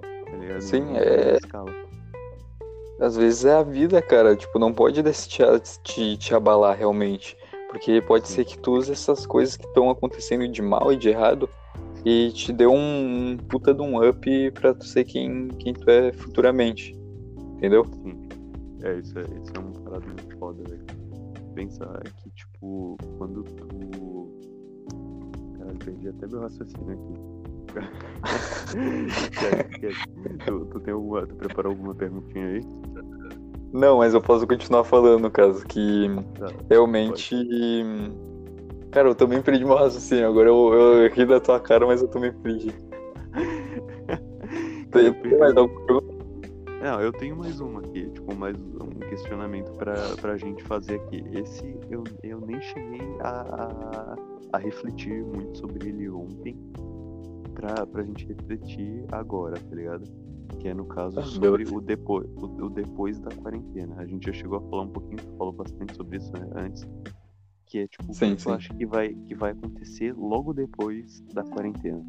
[0.00, 0.60] Tá ligado?
[0.60, 1.72] Sim, é- escala.
[2.98, 4.34] Às vezes é a vida, cara.
[4.34, 5.42] Tipo, não pode te,
[5.84, 7.36] te, te abalar realmente.
[7.68, 11.08] Porque pode ser que tu use essas coisas que estão acontecendo de mal e de
[11.08, 11.48] errado
[12.04, 15.90] e te dê um, um puta de um up pra tu ser quem, quem tu
[15.90, 16.94] é futuramente.
[17.56, 17.84] Entendeu?
[17.84, 18.28] Sim.
[18.82, 20.84] É, isso é, isso é uma parada muito foda, velho.
[21.54, 24.30] Pensar que, tipo, quando tu.
[25.58, 27.14] Cara, perdi até meu raciocínio aqui.
[30.46, 32.60] tu, tu, tem alguma, tu preparou alguma perguntinha aí?
[33.72, 37.34] Não, mas eu posso continuar falando, caso, que tá, realmente.
[37.34, 38.26] Pode.
[38.90, 40.28] Cara, eu também perdi meu raciocínio.
[40.28, 42.72] Agora eu, eu ri da tua cara, mas eu também perdi.
[44.90, 46.16] tem, tem mais alguma pergunta?
[46.82, 51.24] Não, eu tenho mais uma aqui, tipo, mais um questionamento pra, pra gente fazer aqui.
[51.32, 54.16] Esse eu, eu nem cheguei a, a,
[54.52, 56.56] a refletir muito sobre ele ontem,
[57.54, 60.04] pra, pra gente refletir agora, tá ligado?
[60.58, 63.96] Que é no caso ah, sobre o depois, o, depois da quarentena.
[63.98, 66.86] A gente já chegou a falar um pouquinho, falou bastante sobre isso né, antes.
[67.66, 68.48] Que é tipo, sim, o que sim.
[68.48, 72.04] eu acho que vai, que vai acontecer logo depois da quarentena.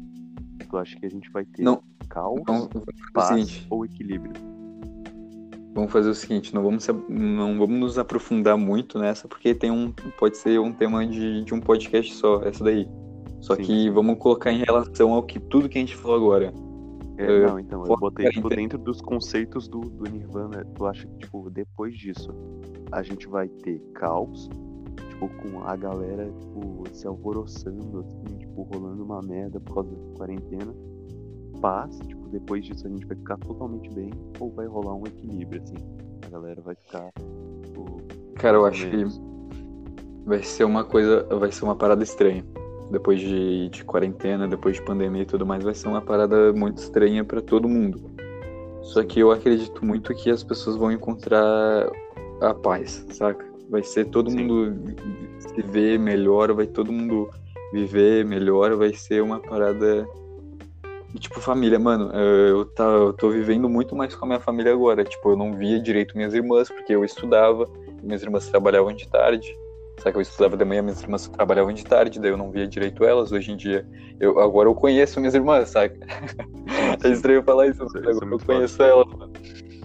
[0.68, 2.68] Tu acha que a gente vai ter não, caos, não,
[3.12, 4.32] paz ou equilíbrio?
[5.74, 9.92] Vamos fazer o seguinte, não vamos, não vamos nos aprofundar muito nessa, porque tem um,
[10.18, 12.88] pode ser um tema de, de um podcast só, essa daí.
[13.40, 13.62] Só Sim.
[13.62, 16.52] que vamos colocar em relação ao que tudo que a gente falou agora.
[17.18, 21.18] É, não, então, eu botei tipo, dentro dos conceitos do, do Nirvana, tu acha que,
[21.18, 22.30] tipo, depois disso,
[22.92, 24.48] a gente vai ter caos,
[25.08, 30.16] tipo, com a galera, tipo, se alvoroçando, assim, tipo, rolando uma merda por causa da
[30.16, 30.72] quarentena,
[31.60, 35.60] paz, tipo, depois disso a gente vai ficar totalmente bem, ou vai rolar um equilíbrio,
[35.60, 35.74] assim,
[36.24, 37.12] a galera vai ficar,
[37.64, 37.96] tipo,
[38.36, 39.18] Cara, eu acho menos.
[39.18, 42.44] que vai ser uma coisa, vai ser uma parada estranha
[42.90, 46.78] depois de, de quarentena, depois de pandemia e tudo mais, vai ser uma parada muito
[46.78, 48.10] estranha para todo mundo.
[48.82, 51.90] Só que eu acredito muito que as pessoas vão encontrar
[52.40, 53.44] a paz, saca?
[53.68, 54.44] Vai ser todo Sim.
[54.44, 54.94] mundo
[55.38, 57.28] se ver melhor, vai todo mundo
[57.72, 60.08] viver melhor, vai ser uma parada.
[61.18, 65.04] Tipo, família, mano, eu, tá, eu tô vivendo muito mais com a minha família agora.
[65.04, 67.66] Tipo, eu não via direito minhas irmãs, porque eu estudava,
[68.02, 69.54] minhas irmãs trabalhavam de tarde.
[69.98, 72.66] Só que eu estudava de manhã, minhas irmãs trabalhavam de tarde, daí eu não via
[72.66, 73.32] direito elas.
[73.32, 73.86] Hoje em dia,
[74.20, 75.96] eu, agora eu conheço minhas irmãs, saca?
[77.02, 79.32] é estranho falar isso, mas agora é eu conheço elas, mano.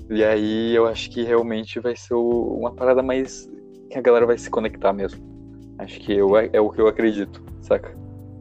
[0.10, 3.50] E aí eu acho que realmente vai ser uma parada mais.
[3.90, 5.22] que a galera vai se conectar mesmo.
[5.80, 7.98] Acho que eu, é o que eu acredito, saca?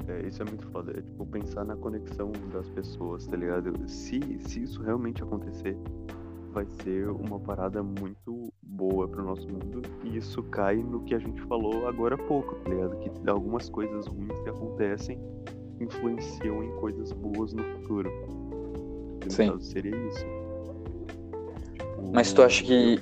[0.06, 0.92] É, isso é muito foda.
[0.92, 3.72] É tipo pensar na conexão das pessoas, tá ligado?
[3.88, 5.76] Se, se isso realmente acontecer,
[6.52, 9.82] vai ser uma parada muito boa pro nosso mundo.
[10.04, 12.96] E isso cai no que a gente falou agora há pouco, tá ligado?
[12.98, 15.18] Que algumas coisas ruins que acontecem
[15.80, 18.10] influenciam em coisas boas no futuro.
[19.24, 19.50] No Sim.
[19.50, 20.26] Caso, seria isso.
[21.72, 23.00] Tipo, Mas tu acha que.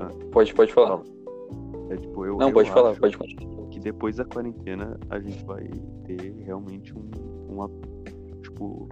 [0.00, 0.10] Ah.
[0.32, 1.02] Pode, pode falar.
[1.90, 3.68] É, tipo, eu, Não, eu pode falar, pode continuar.
[3.68, 5.68] Que depois da quarentena a gente vai
[6.04, 7.10] ter realmente um,
[7.48, 7.70] uma.
[8.42, 8.88] Tipo,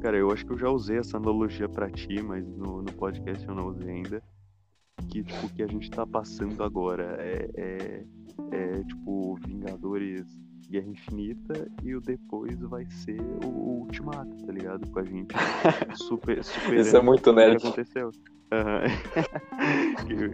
[0.00, 3.46] Cara, eu acho que eu já usei essa analogia para ti, mas no, no podcast
[3.46, 4.22] eu não usei ainda.
[5.10, 8.04] Que, tipo, o que a gente tá passando agora é, é,
[8.52, 10.26] é, tipo, Vingadores
[10.70, 14.88] Guerra Infinita e o depois vai ser o, o Ultimato, tá ligado?
[14.90, 15.34] Com a gente
[15.96, 17.58] super, superando Isso é muito nerd.
[17.60, 18.10] que aconteceu.
[18.52, 18.84] Uhum.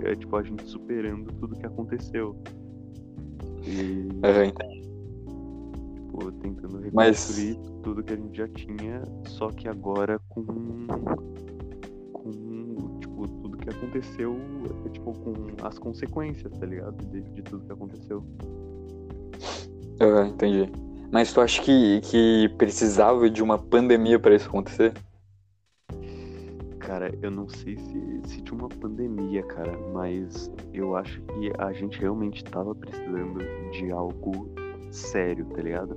[0.04, 2.36] é tipo a gente superando tudo que aconteceu.
[3.66, 4.08] E...
[4.12, 4.75] Uhum
[6.16, 7.82] tipo, tentando reconstruir Mas...
[7.82, 10.44] tudo que a gente já tinha, só que agora com.
[12.12, 12.98] com.
[13.00, 14.36] tipo, tudo que aconteceu,
[14.84, 17.04] é, tipo, com as consequências, tá ligado?
[17.06, 18.24] De, de tudo que aconteceu.
[20.00, 20.70] Eu entendi.
[21.10, 24.92] Mas tu acha que, que precisava de uma pandemia para isso acontecer?
[26.80, 31.72] Cara, eu não sei se, se tinha uma pandemia, cara, mas eu acho que a
[31.72, 33.38] gente realmente tava precisando
[33.72, 34.48] de algo
[34.90, 35.96] sério, tá ligado?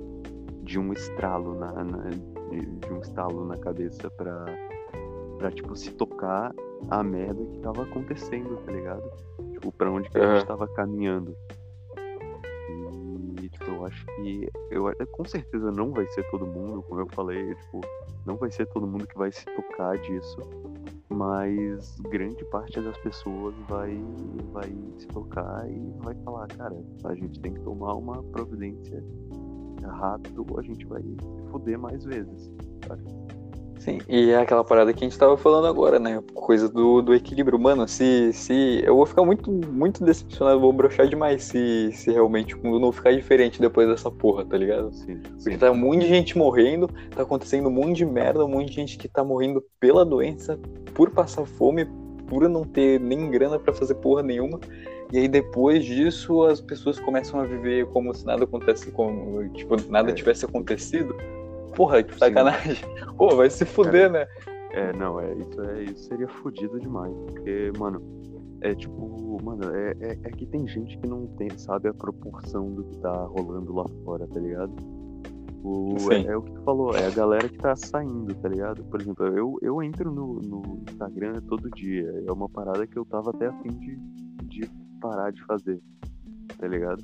[0.62, 2.08] De um estralo na, na
[2.50, 4.44] de, de, um estalo na cabeça pra,
[5.38, 6.52] pra, tipo, se tocar
[6.90, 9.10] a merda que tava acontecendo, tá ligado?
[9.52, 11.36] Tipo, pra onde que a gente tava caminhando.
[13.42, 14.48] E, tipo, eu acho que.
[14.70, 17.80] Eu, com certeza não vai ser todo mundo, como eu falei, tipo,
[18.26, 20.40] não vai ser todo mundo que vai se tocar disso
[21.12, 24.00] mas grande parte das pessoas vai,
[24.52, 29.02] vai se tocar e vai falar, cara, a gente tem que tomar uma providência
[29.84, 32.50] rápido ou a gente vai se fuder mais vezes.
[32.86, 33.02] Sabe?
[33.80, 36.22] Sim, e é aquela parada que a gente tava falando agora, né?
[36.34, 37.58] Coisa do, do equilíbrio.
[37.58, 38.82] Mano, se, se.
[38.84, 42.92] Eu vou ficar muito, muito decepcionado, vou brochar demais se, se realmente o mundo não
[42.92, 44.92] ficar diferente depois dessa porra, tá ligado?
[44.92, 48.48] Sim, Porque tá um monte de gente morrendo, tá acontecendo um monte de merda, um
[48.48, 50.60] monte de gente que tá morrendo pela doença,
[50.92, 51.86] por passar fome,
[52.28, 54.60] por não ter nem grana para fazer porra nenhuma.
[55.10, 59.74] E aí depois disso as pessoas começam a viver como se nada acontece, como tipo,
[59.88, 60.14] nada é.
[60.14, 61.16] tivesse acontecido.
[61.80, 62.74] Porra, que sacanagem.
[62.74, 63.16] Sim.
[63.16, 64.26] Pô, vai se fuder, né?
[64.72, 67.10] É, não, é isso, é, isso seria fodido demais.
[67.26, 68.02] Porque, mano,
[68.60, 72.70] é tipo, mano, é, é, é, que tem gente que não tem, sabe a proporção
[72.70, 74.74] do que tá rolando lá fora, tá ligado?
[76.00, 76.26] Sim.
[76.26, 78.84] é, é o que tu falou, é a galera que tá saindo, tá ligado?
[78.84, 82.12] Por exemplo, eu, eu entro no, no Instagram todo dia.
[82.26, 83.96] É uma parada que eu tava até a fim de,
[84.44, 84.70] de
[85.00, 85.80] parar de fazer,
[86.58, 87.02] tá ligado?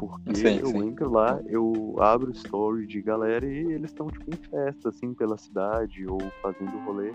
[0.00, 0.88] Porque Sim, eu sim.
[0.88, 5.36] entro lá, eu abro story de galera e eles estão tipo em festa, assim, pela
[5.36, 7.12] cidade ou fazendo rolê.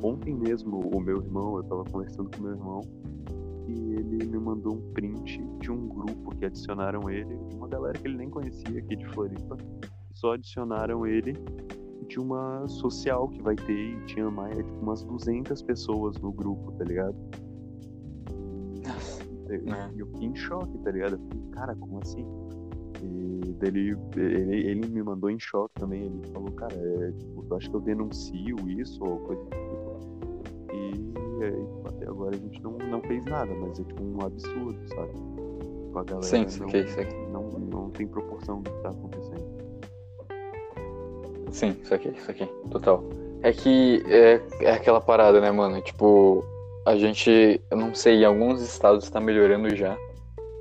[0.00, 2.80] Ontem mesmo, o meu irmão, eu tava conversando com o meu irmão
[3.66, 8.06] e ele me mandou um print de um grupo que adicionaram ele, uma galera que
[8.06, 9.56] ele nem conhecia aqui de Floripa.
[10.14, 11.34] Só adicionaram ele
[12.06, 16.32] de uma social que vai ter e tinha mais, é, tipo, umas 200 pessoas no
[16.32, 17.16] grupo, tá ligado?
[19.68, 20.02] E É.
[20.02, 21.14] eu fiquei em choque, tá ligado?
[21.14, 22.26] Eu cara, como assim?
[23.02, 26.02] E dele, ele, ele me mandou em choque também.
[26.04, 29.98] Ele falou, cara, é, tipo, eu acho que eu denuncio isso ou coisa do tipo.
[30.72, 34.20] E é, tipo, até agora a gente não, não fez nada, mas é tipo um
[34.24, 35.12] absurdo, sabe?
[35.12, 36.60] Tipo, a galera Sim,
[37.32, 37.42] não.
[37.42, 39.58] Não, não tem proporção do que tá acontecendo.
[41.50, 43.02] Sim, isso aqui, isso aqui, total.
[43.42, 45.80] É que é, é aquela parada, né, mano?
[45.80, 46.44] Tipo,
[46.88, 49.96] a gente, eu não sei, em alguns estados tá melhorando já.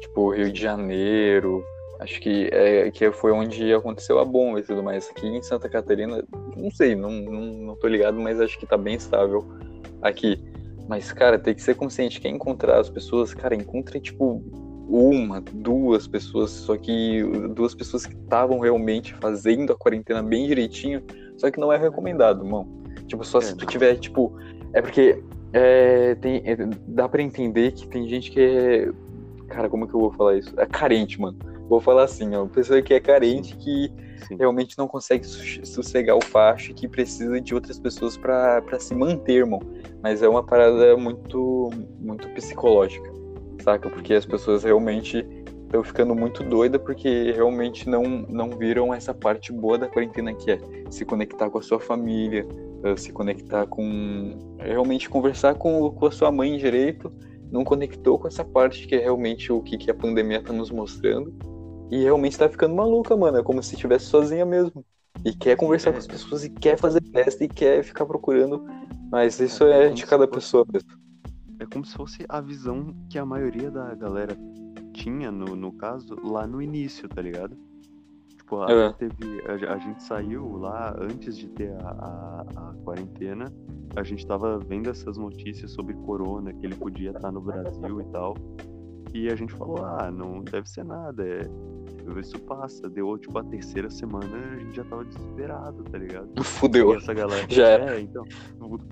[0.02, 1.64] Tipo, Rio de Janeiro,
[2.02, 5.10] acho que, é, que foi onde aconteceu a bomba e tudo mais.
[5.10, 6.22] Aqui em Santa Catarina,
[6.56, 9.46] não sei, não, não, não tô ligado, mas acho que tá bem estável
[10.02, 10.38] aqui.
[10.88, 12.20] Mas, cara, tem que ser consciente.
[12.20, 14.44] Quem encontrar as pessoas, cara, encontre, tipo,
[14.90, 17.24] uma, duas pessoas, só que
[17.56, 21.02] duas pessoas que estavam realmente fazendo a quarentena bem direitinho,
[21.38, 22.68] só que não é recomendado, irmão.
[23.08, 23.66] Tipo, só É, se tu não.
[23.66, 24.38] tiver, tipo.
[24.74, 25.24] É porque
[25.58, 26.56] é, tem, é,
[26.88, 28.92] dá pra entender que tem gente que é.
[29.48, 30.54] Cara, como que eu vou falar isso?
[30.60, 31.38] É carente, mano.
[31.68, 32.46] Vou falar assim, ó.
[32.46, 33.92] Pessoa que é carente, que
[34.28, 34.36] Sim.
[34.36, 38.94] realmente não consegue sossegar o facho e que precisa de outras pessoas pra pra se
[38.94, 39.60] manter, irmão.
[40.04, 43.12] Mas é uma parada muito, muito psicológica,
[43.64, 43.90] saca?
[43.90, 45.26] Porque as pessoas realmente
[45.64, 50.52] estão ficando muito doidas porque realmente não, não viram essa parte boa da quarentena que
[50.52, 52.48] é se conectar com a sua família,
[52.98, 54.56] se conectar com.
[54.60, 57.12] realmente conversar com, com a sua mãe direito.
[57.52, 60.70] Não conectou com essa parte que é realmente o que, que a pandemia tá nos
[60.70, 61.34] mostrando.
[61.90, 63.38] E realmente tá ficando maluca, mano.
[63.38, 64.84] É como se estivesse sozinha mesmo.
[65.26, 68.64] E quer conversar com as pessoas e quer fazer festa e quer ficar procurando.
[69.10, 70.90] Mas isso É, é de cada fosse- pessoa mesmo.
[71.60, 74.38] É como se fosse a visão que a maioria da galera
[74.94, 77.58] tinha, no, no caso, lá no início, tá ligado?
[78.48, 78.94] Tipo, a, É.
[78.94, 83.54] teve, a, a gente saiu lá antes de ter a, a, a quarentena,
[83.94, 88.06] a gente tava vendo essas notícias sobre corona, que ele podia estar no Brasil e
[88.06, 88.36] tal.
[89.14, 91.42] E a gente falou, ah, não deve ser nada, é,
[92.18, 92.90] isso passa.
[92.90, 96.30] Deu, tipo, a terceira semana, a gente já tava desesperado, tá ligado?
[96.42, 96.94] Fudeu.
[96.94, 97.46] E essa galera.
[97.50, 97.98] Já era.
[97.98, 98.24] É, então.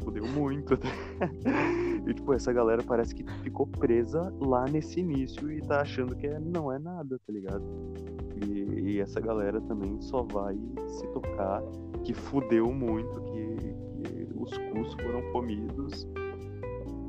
[0.03, 0.73] Fudeu muito.
[2.05, 6.27] e, tipo, essa galera parece que ficou presa lá nesse início e tá achando que
[6.27, 7.63] é, não é nada, tá ligado?
[8.43, 10.57] E, e essa galera também só vai
[10.87, 11.61] se tocar
[12.03, 13.55] que fudeu muito, que,
[14.03, 16.07] que os cus foram comidos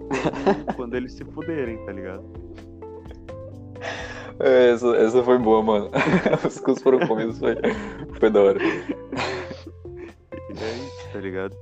[0.06, 2.24] quando, quando eles se fuderem, tá ligado?
[4.38, 5.90] É, Essa, essa foi boa, mano.
[6.46, 7.56] Os cus foram comidos, foi,
[8.18, 8.62] foi da hora.
[8.62, 8.72] E
[10.62, 11.56] é isso, tá ligado?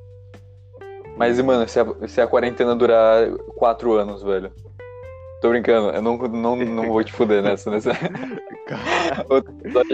[1.16, 4.50] Mas, mano, se a, se a quarentena durar quatro anos, velho?
[5.44, 7.70] Tô brincando, eu não, não, não vou te fuder nessa.
[7.70, 7.90] nessa...
[7.90, 7.94] A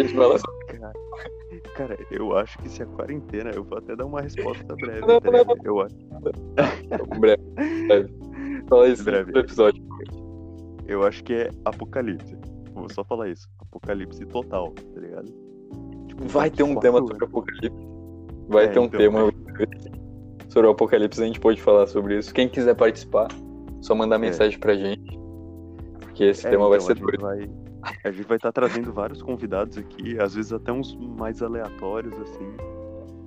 [0.00, 0.38] gente fala
[0.68, 0.92] Cara,
[1.74, 5.20] cara, eu acho que se a quarentena, eu vou até dar uma resposta breve, Não,
[5.20, 5.60] tá não, ligado?
[5.64, 5.96] Eu acho.
[7.18, 7.42] breve.
[7.88, 8.14] breve.
[8.68, 9.32] Fala isso Breve.
[9.32, 9.82] no episódio.
[10.86, 12.38] Eu acho que é apocalipse.
[12.72, 13.48] Vou só falar isso.
[13.58, 15.34] Apocalipse total, tá ligado?
[16.06, 17.10] Tipo, Vai ter um tema anos.
[17.10, 17.88] sobre apocalipse.
[18.48, 19.32] Vai É, ter um então, tema
[20.48, 22.32] sobre o apocalipse, a gente pode falar sobre isso.
[22.32, 23.26] Quem quiser participar,
[23.80, 25.18] só mandar mensagem pra gente.
[26.20, 27.22] Porque esse É, tema vai então, ser a gente doido.
[27.22, 27.50] vai,
[28.04, 32.46] a gente vai estar trazendo vários convidados aqui, às vezes até uns mais aleatórios, assim.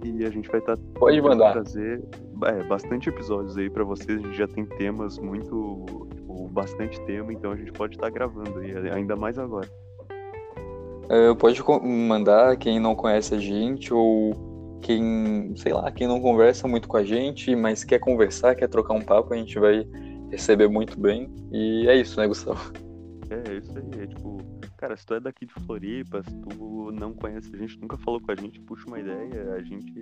[0.03, 1.53] E a gente vai estar Pode mandar.
[1.53, 2.03] trazer
[2.45, 4.19] é, bastante episódios aí pra vocês.
[4.19, 5.85] A gente já tem temas muito.
[6.13, 9.67] Tipo, bastante tema, então a gente pode estar gravando aí, ainda mais agora.
[11.05, 16.67] Uh, pode mandar quem não conhece a gente ou quem, sei lá, quem não conversa
[16.67, 19.87] muito com a gente, mas quer conversar, quer trocar um papo, a gente vai
[20.33, 21.29] receber muito bem.
[21.51, 22.82] E é isso, né, Gustavo?
[23.33, 24.01] É, é isso aí.
[24.03, 24.37] É tipo,
[24.77, 28.19] cara, se tu é daqui de Floripa, se tu não conhece a gente, nunca falou
[28.21, 29.93] com a gente, puxa uma ideia, a gente.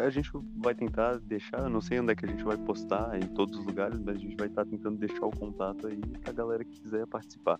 [0.00, 3.26] a- gente vai tentar deixar, não sei onde é que a gente vai postar em
[3.34, 6.64] todos os lugares, mas a gente vai estar tentando deixar o contato aí pra galera
[6.64, 7.58] que quiser participar.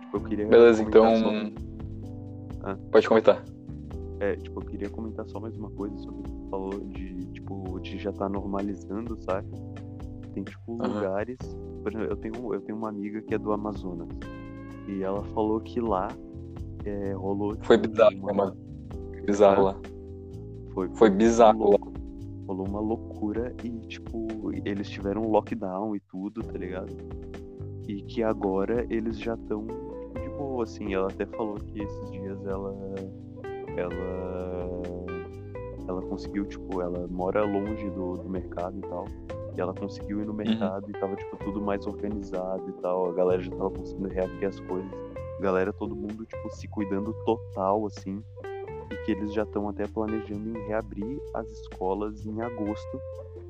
[0.00, 1.16] Tipo, eu queria Beleza, então.
[1.16, 3.42] só- Pode comentar.
[4.20, 7.26] É, tipo, eu queria comentar só mais uma coisa sobre o que tu falou de,
[7.32, 9.48] tipo, de já tá normalizando, sabe?
[10.34, 10.94] Tem, tipo, Aham.
[10.94, 11.36] lugares.
[11.82, 14.08] Por exemplo, eu tenho, eu tenho uma amiga que é do Amazonas.
[14.88, 16.08] E ela falou que lá
[16.84, 17.56] é, rolou.
[17.62, 18.56] Foi tipo, bizarro, uma- mano.
[19.26, 19.76] Bizarro lá.
[20.72, 21.78] Foi, Foi bizarro lá.
[22.46, 24.26] Rolou uma loucura e, tipo,
[24.64, 26.92] eles tiveram lockdown e tudo, tá ligado?
[27.86, 30.92] E que agora eles já estão de boa, assim.
[30.94, 32.74] Ela até falou que esses dias ela.
[33.76, 34.92] Ela.
[35.88, 39.04] Ela conseguiu, tipo, ela mora longe do, do mercado e tal.
[39.56, 43.10] E ela conseguiu ir no mercado e tava, tipo, tudo mais organizado e tal.
[43.10, 44.90] A galera já tava conseguindo reabrir as coisas.
[45.40, 48.22] Galera, todo mundo, tipo, se cuidando total, assim
[48.92, 53.00] e que eles já estão até planejando em reabrir as escolas em agosto,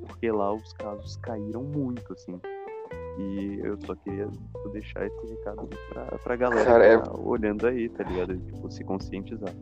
[0.06, 2.40] porque lá os casos caíram muito, assim.
[3.18, 4.28] E eu só queria
[4.72, 8.38] deixar esse recado pra, pra galera Cara, é- que tá olhando aí, tá ligado?
[8.38, 9.52] Tipo, se conscientizar.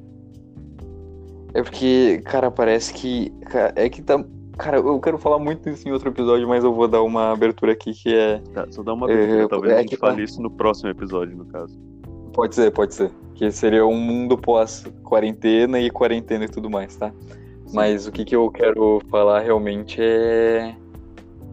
[1.53, 3.33] É porque, cara, parece que.
[3.75, 4.25] É que tá.
[4.61, 7.73] Cara, eu quero falar muito isso em outro episódio, mas eu vou dar uma abertura
[7.73, 8.43] aqui que é.
[8.53, 10.51] Tá, só dá uma É, abertura, talvez é a gente que tá- fale isso no
[10.51, 11.79] próximo episódio, no caso.
[12.35, 13.11] Pode ser, pode ser.
[13.35, 17.11] Que seria um mundo pós-quarentena e quarentena e tudo mais, tá?
[17.73, 20.77] Mas o que, que eu quero falar realmente é.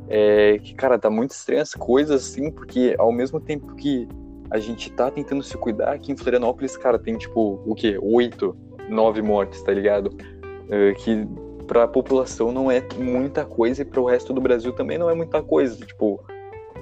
[0.10, 4.08] É que, cara, tá muito estranho as coisas, assim, porque ao mesmo tempo que
[4.51, 7.97] a gente tá tentando se cuidar, aqui em Florianópolis, cara, tem tipo, o quê?
[8.01, 8.55] Oito,
[8.89, 10.10] nove mortes, tá ligado?
[10.70, 11.26] É, que
[11.68, 15.43] pra população não é muita coisa e pro resto do Brasil também não é muita
[15.43, 15.76] coisa.
[15.86, 16.24] Tipo,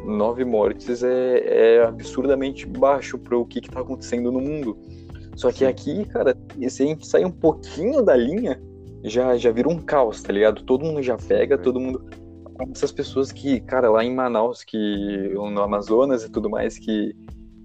[0.05, 4.77] nove mortes é, é absurdamente baixo pro que, que tá acontecendo no mundo.
[5.35, 6.37] Só que aqui, cara,
[6.69, 8.61] se a gente sair um pouquinho da linha,
[9.03, 10.63] já, já vira um caos, tá ligado?
[10.63, 12.05] Todo mundo já pega, todo mundo.
[12.71, 17.13] Essas pessoas que, cara, lá em Manaus, que no Amazonas e tudo mais, que,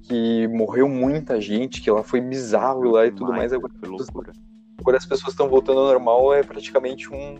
[0.03, 3.53] que morreu muita gente, que lá foi bizarro lá e tudo mais.
[3.53, 4.33] Agora, Foi loucura.
[4.81, 7.37] Agora as pessoas estão voltando ao normal, é praticamente um.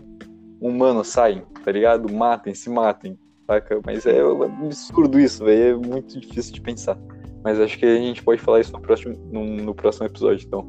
[0.63, 2.13] Um mano, saem, tá ligado?
[2.13, 3.17] Matem, se matem,
[3.47, 3.81] saca?
[3.83, 5.81] Mas é absurdo isso, velho.
[5.83, 6.95] É muito difícil de pensar.
[7.43, 10.63] Mas acho que a gente pode falar isso no próximo, no, no próximo episódio, então.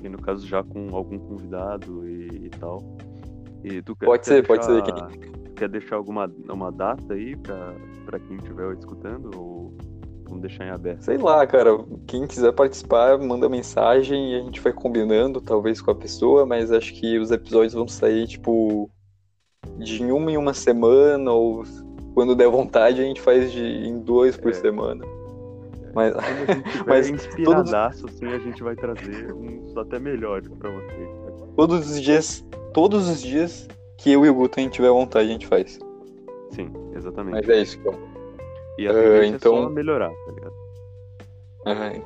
[0.00, 2.78] E no caso já com algum convidado e, e tal.
[3.64, 5.08] E tu quer, Pode quer ser, pode ser, deixar-
[5.56, 7.74] Quer deixar alguma uma data aí pra,
[8.06, 9.30] pra quem estiver escutando?
[9.36, 9.74] Ou
[10.40, 11.02] vamos deixar em aberto?
[11.02, 11.78] Sei lá, cara.
[12.06, 16.72] Quem quiser participar, manda mensagem e a gente vai combinando, talvez, com a pessoa, mas
[16.72, 18.90] acho que os episódios vão sair, tipo,
[19.78, 21.62] de uma em uma semana, ou
[22.14, 24.54] quando der vontade, a gente faz de, em dois por É.
[24.54, 25.04] semana.
[25.94, 30.98] Mas, gente tiver Mas inspiradaço, assim, a gente vai trazer uns até melhores pra vocês.
[30.98, 31.30] né?
[31.56, 33.68] todos os dias, todos os dias
[33.98, 35.78] que eu e o Guto a gente tiver vontade, a gente faz.
[36.50, 37.32] Sim, exatamente.
[37.34, 38.09] Mas é isso, então.
[38.78, 40.60] E a Ah, tendência é então- só melhorar, tá ligado?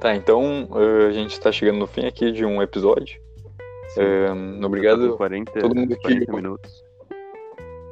[0.01, 3.21] Tá, então uh, a gente tá chegando no fim aqui de um episódio.
[3.97, 5.11] Um, tá obrigado.
[5.11, 6.85] com 40, todo mundo que- 40 minutos.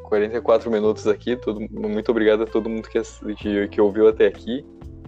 [0.05, 1.37] 44 minutos aqui.
[1.37, 3.01] Todo, muito obrigado a todo mundo que,
[3.37, 4.67] que, que ouviu até aqui.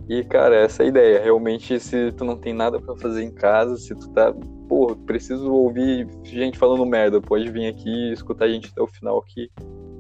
[0.08, 1.22] E, cara, essa é a ideia.
[1.22, 4.32] Realmente, se tu não tem nada pra fazer em casa, se tu tá.
[4.68, 8.86] Pô, preciso ouvir gente falando merda, pode vir aqui e escutar a gente até o
[8.86, 9.50] final aqui.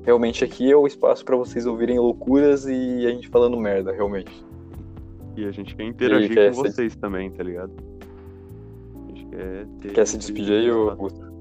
[0.04, 4.44] Realmente aqui é o espaço pra vocês ouvirem loucuras e a gente falando merda, realmente.
[5.36, 7.72] E a gente quer interagir quer com se- vocês também, tá ligado?
[9.02, 9.92] A gente quer ter.
[9.92, 10.96] Quer se despedir aí, espaço.
[10.96, 11.34] Guto?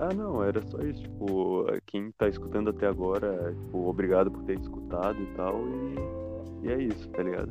[0.00, 1.02] Ah, não, era só isso.
[1.02, 5.60] Tipo, quem tá escutando até agora, tipo, obrigado por ter escutado e tal.
[6.62, 7.50] E, e é isso, tá ligado?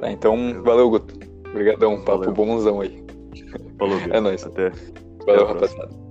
[0.00, 1.14] Tá, então, valeu, Guto.
[1.50, 2.32] Obrigadão, papo Valeu.
[2.32, 3.04] bonzão aí.
[3.78, 4.14] Falou, Bia.
[4.16, 4.44] É nóis.
[4.44, 4.70] Até.
[5.26, 5.82] Valeu, a próxima.
[5.84, 6.03] rapaziada.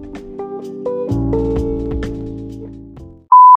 [0.00, 0.47] you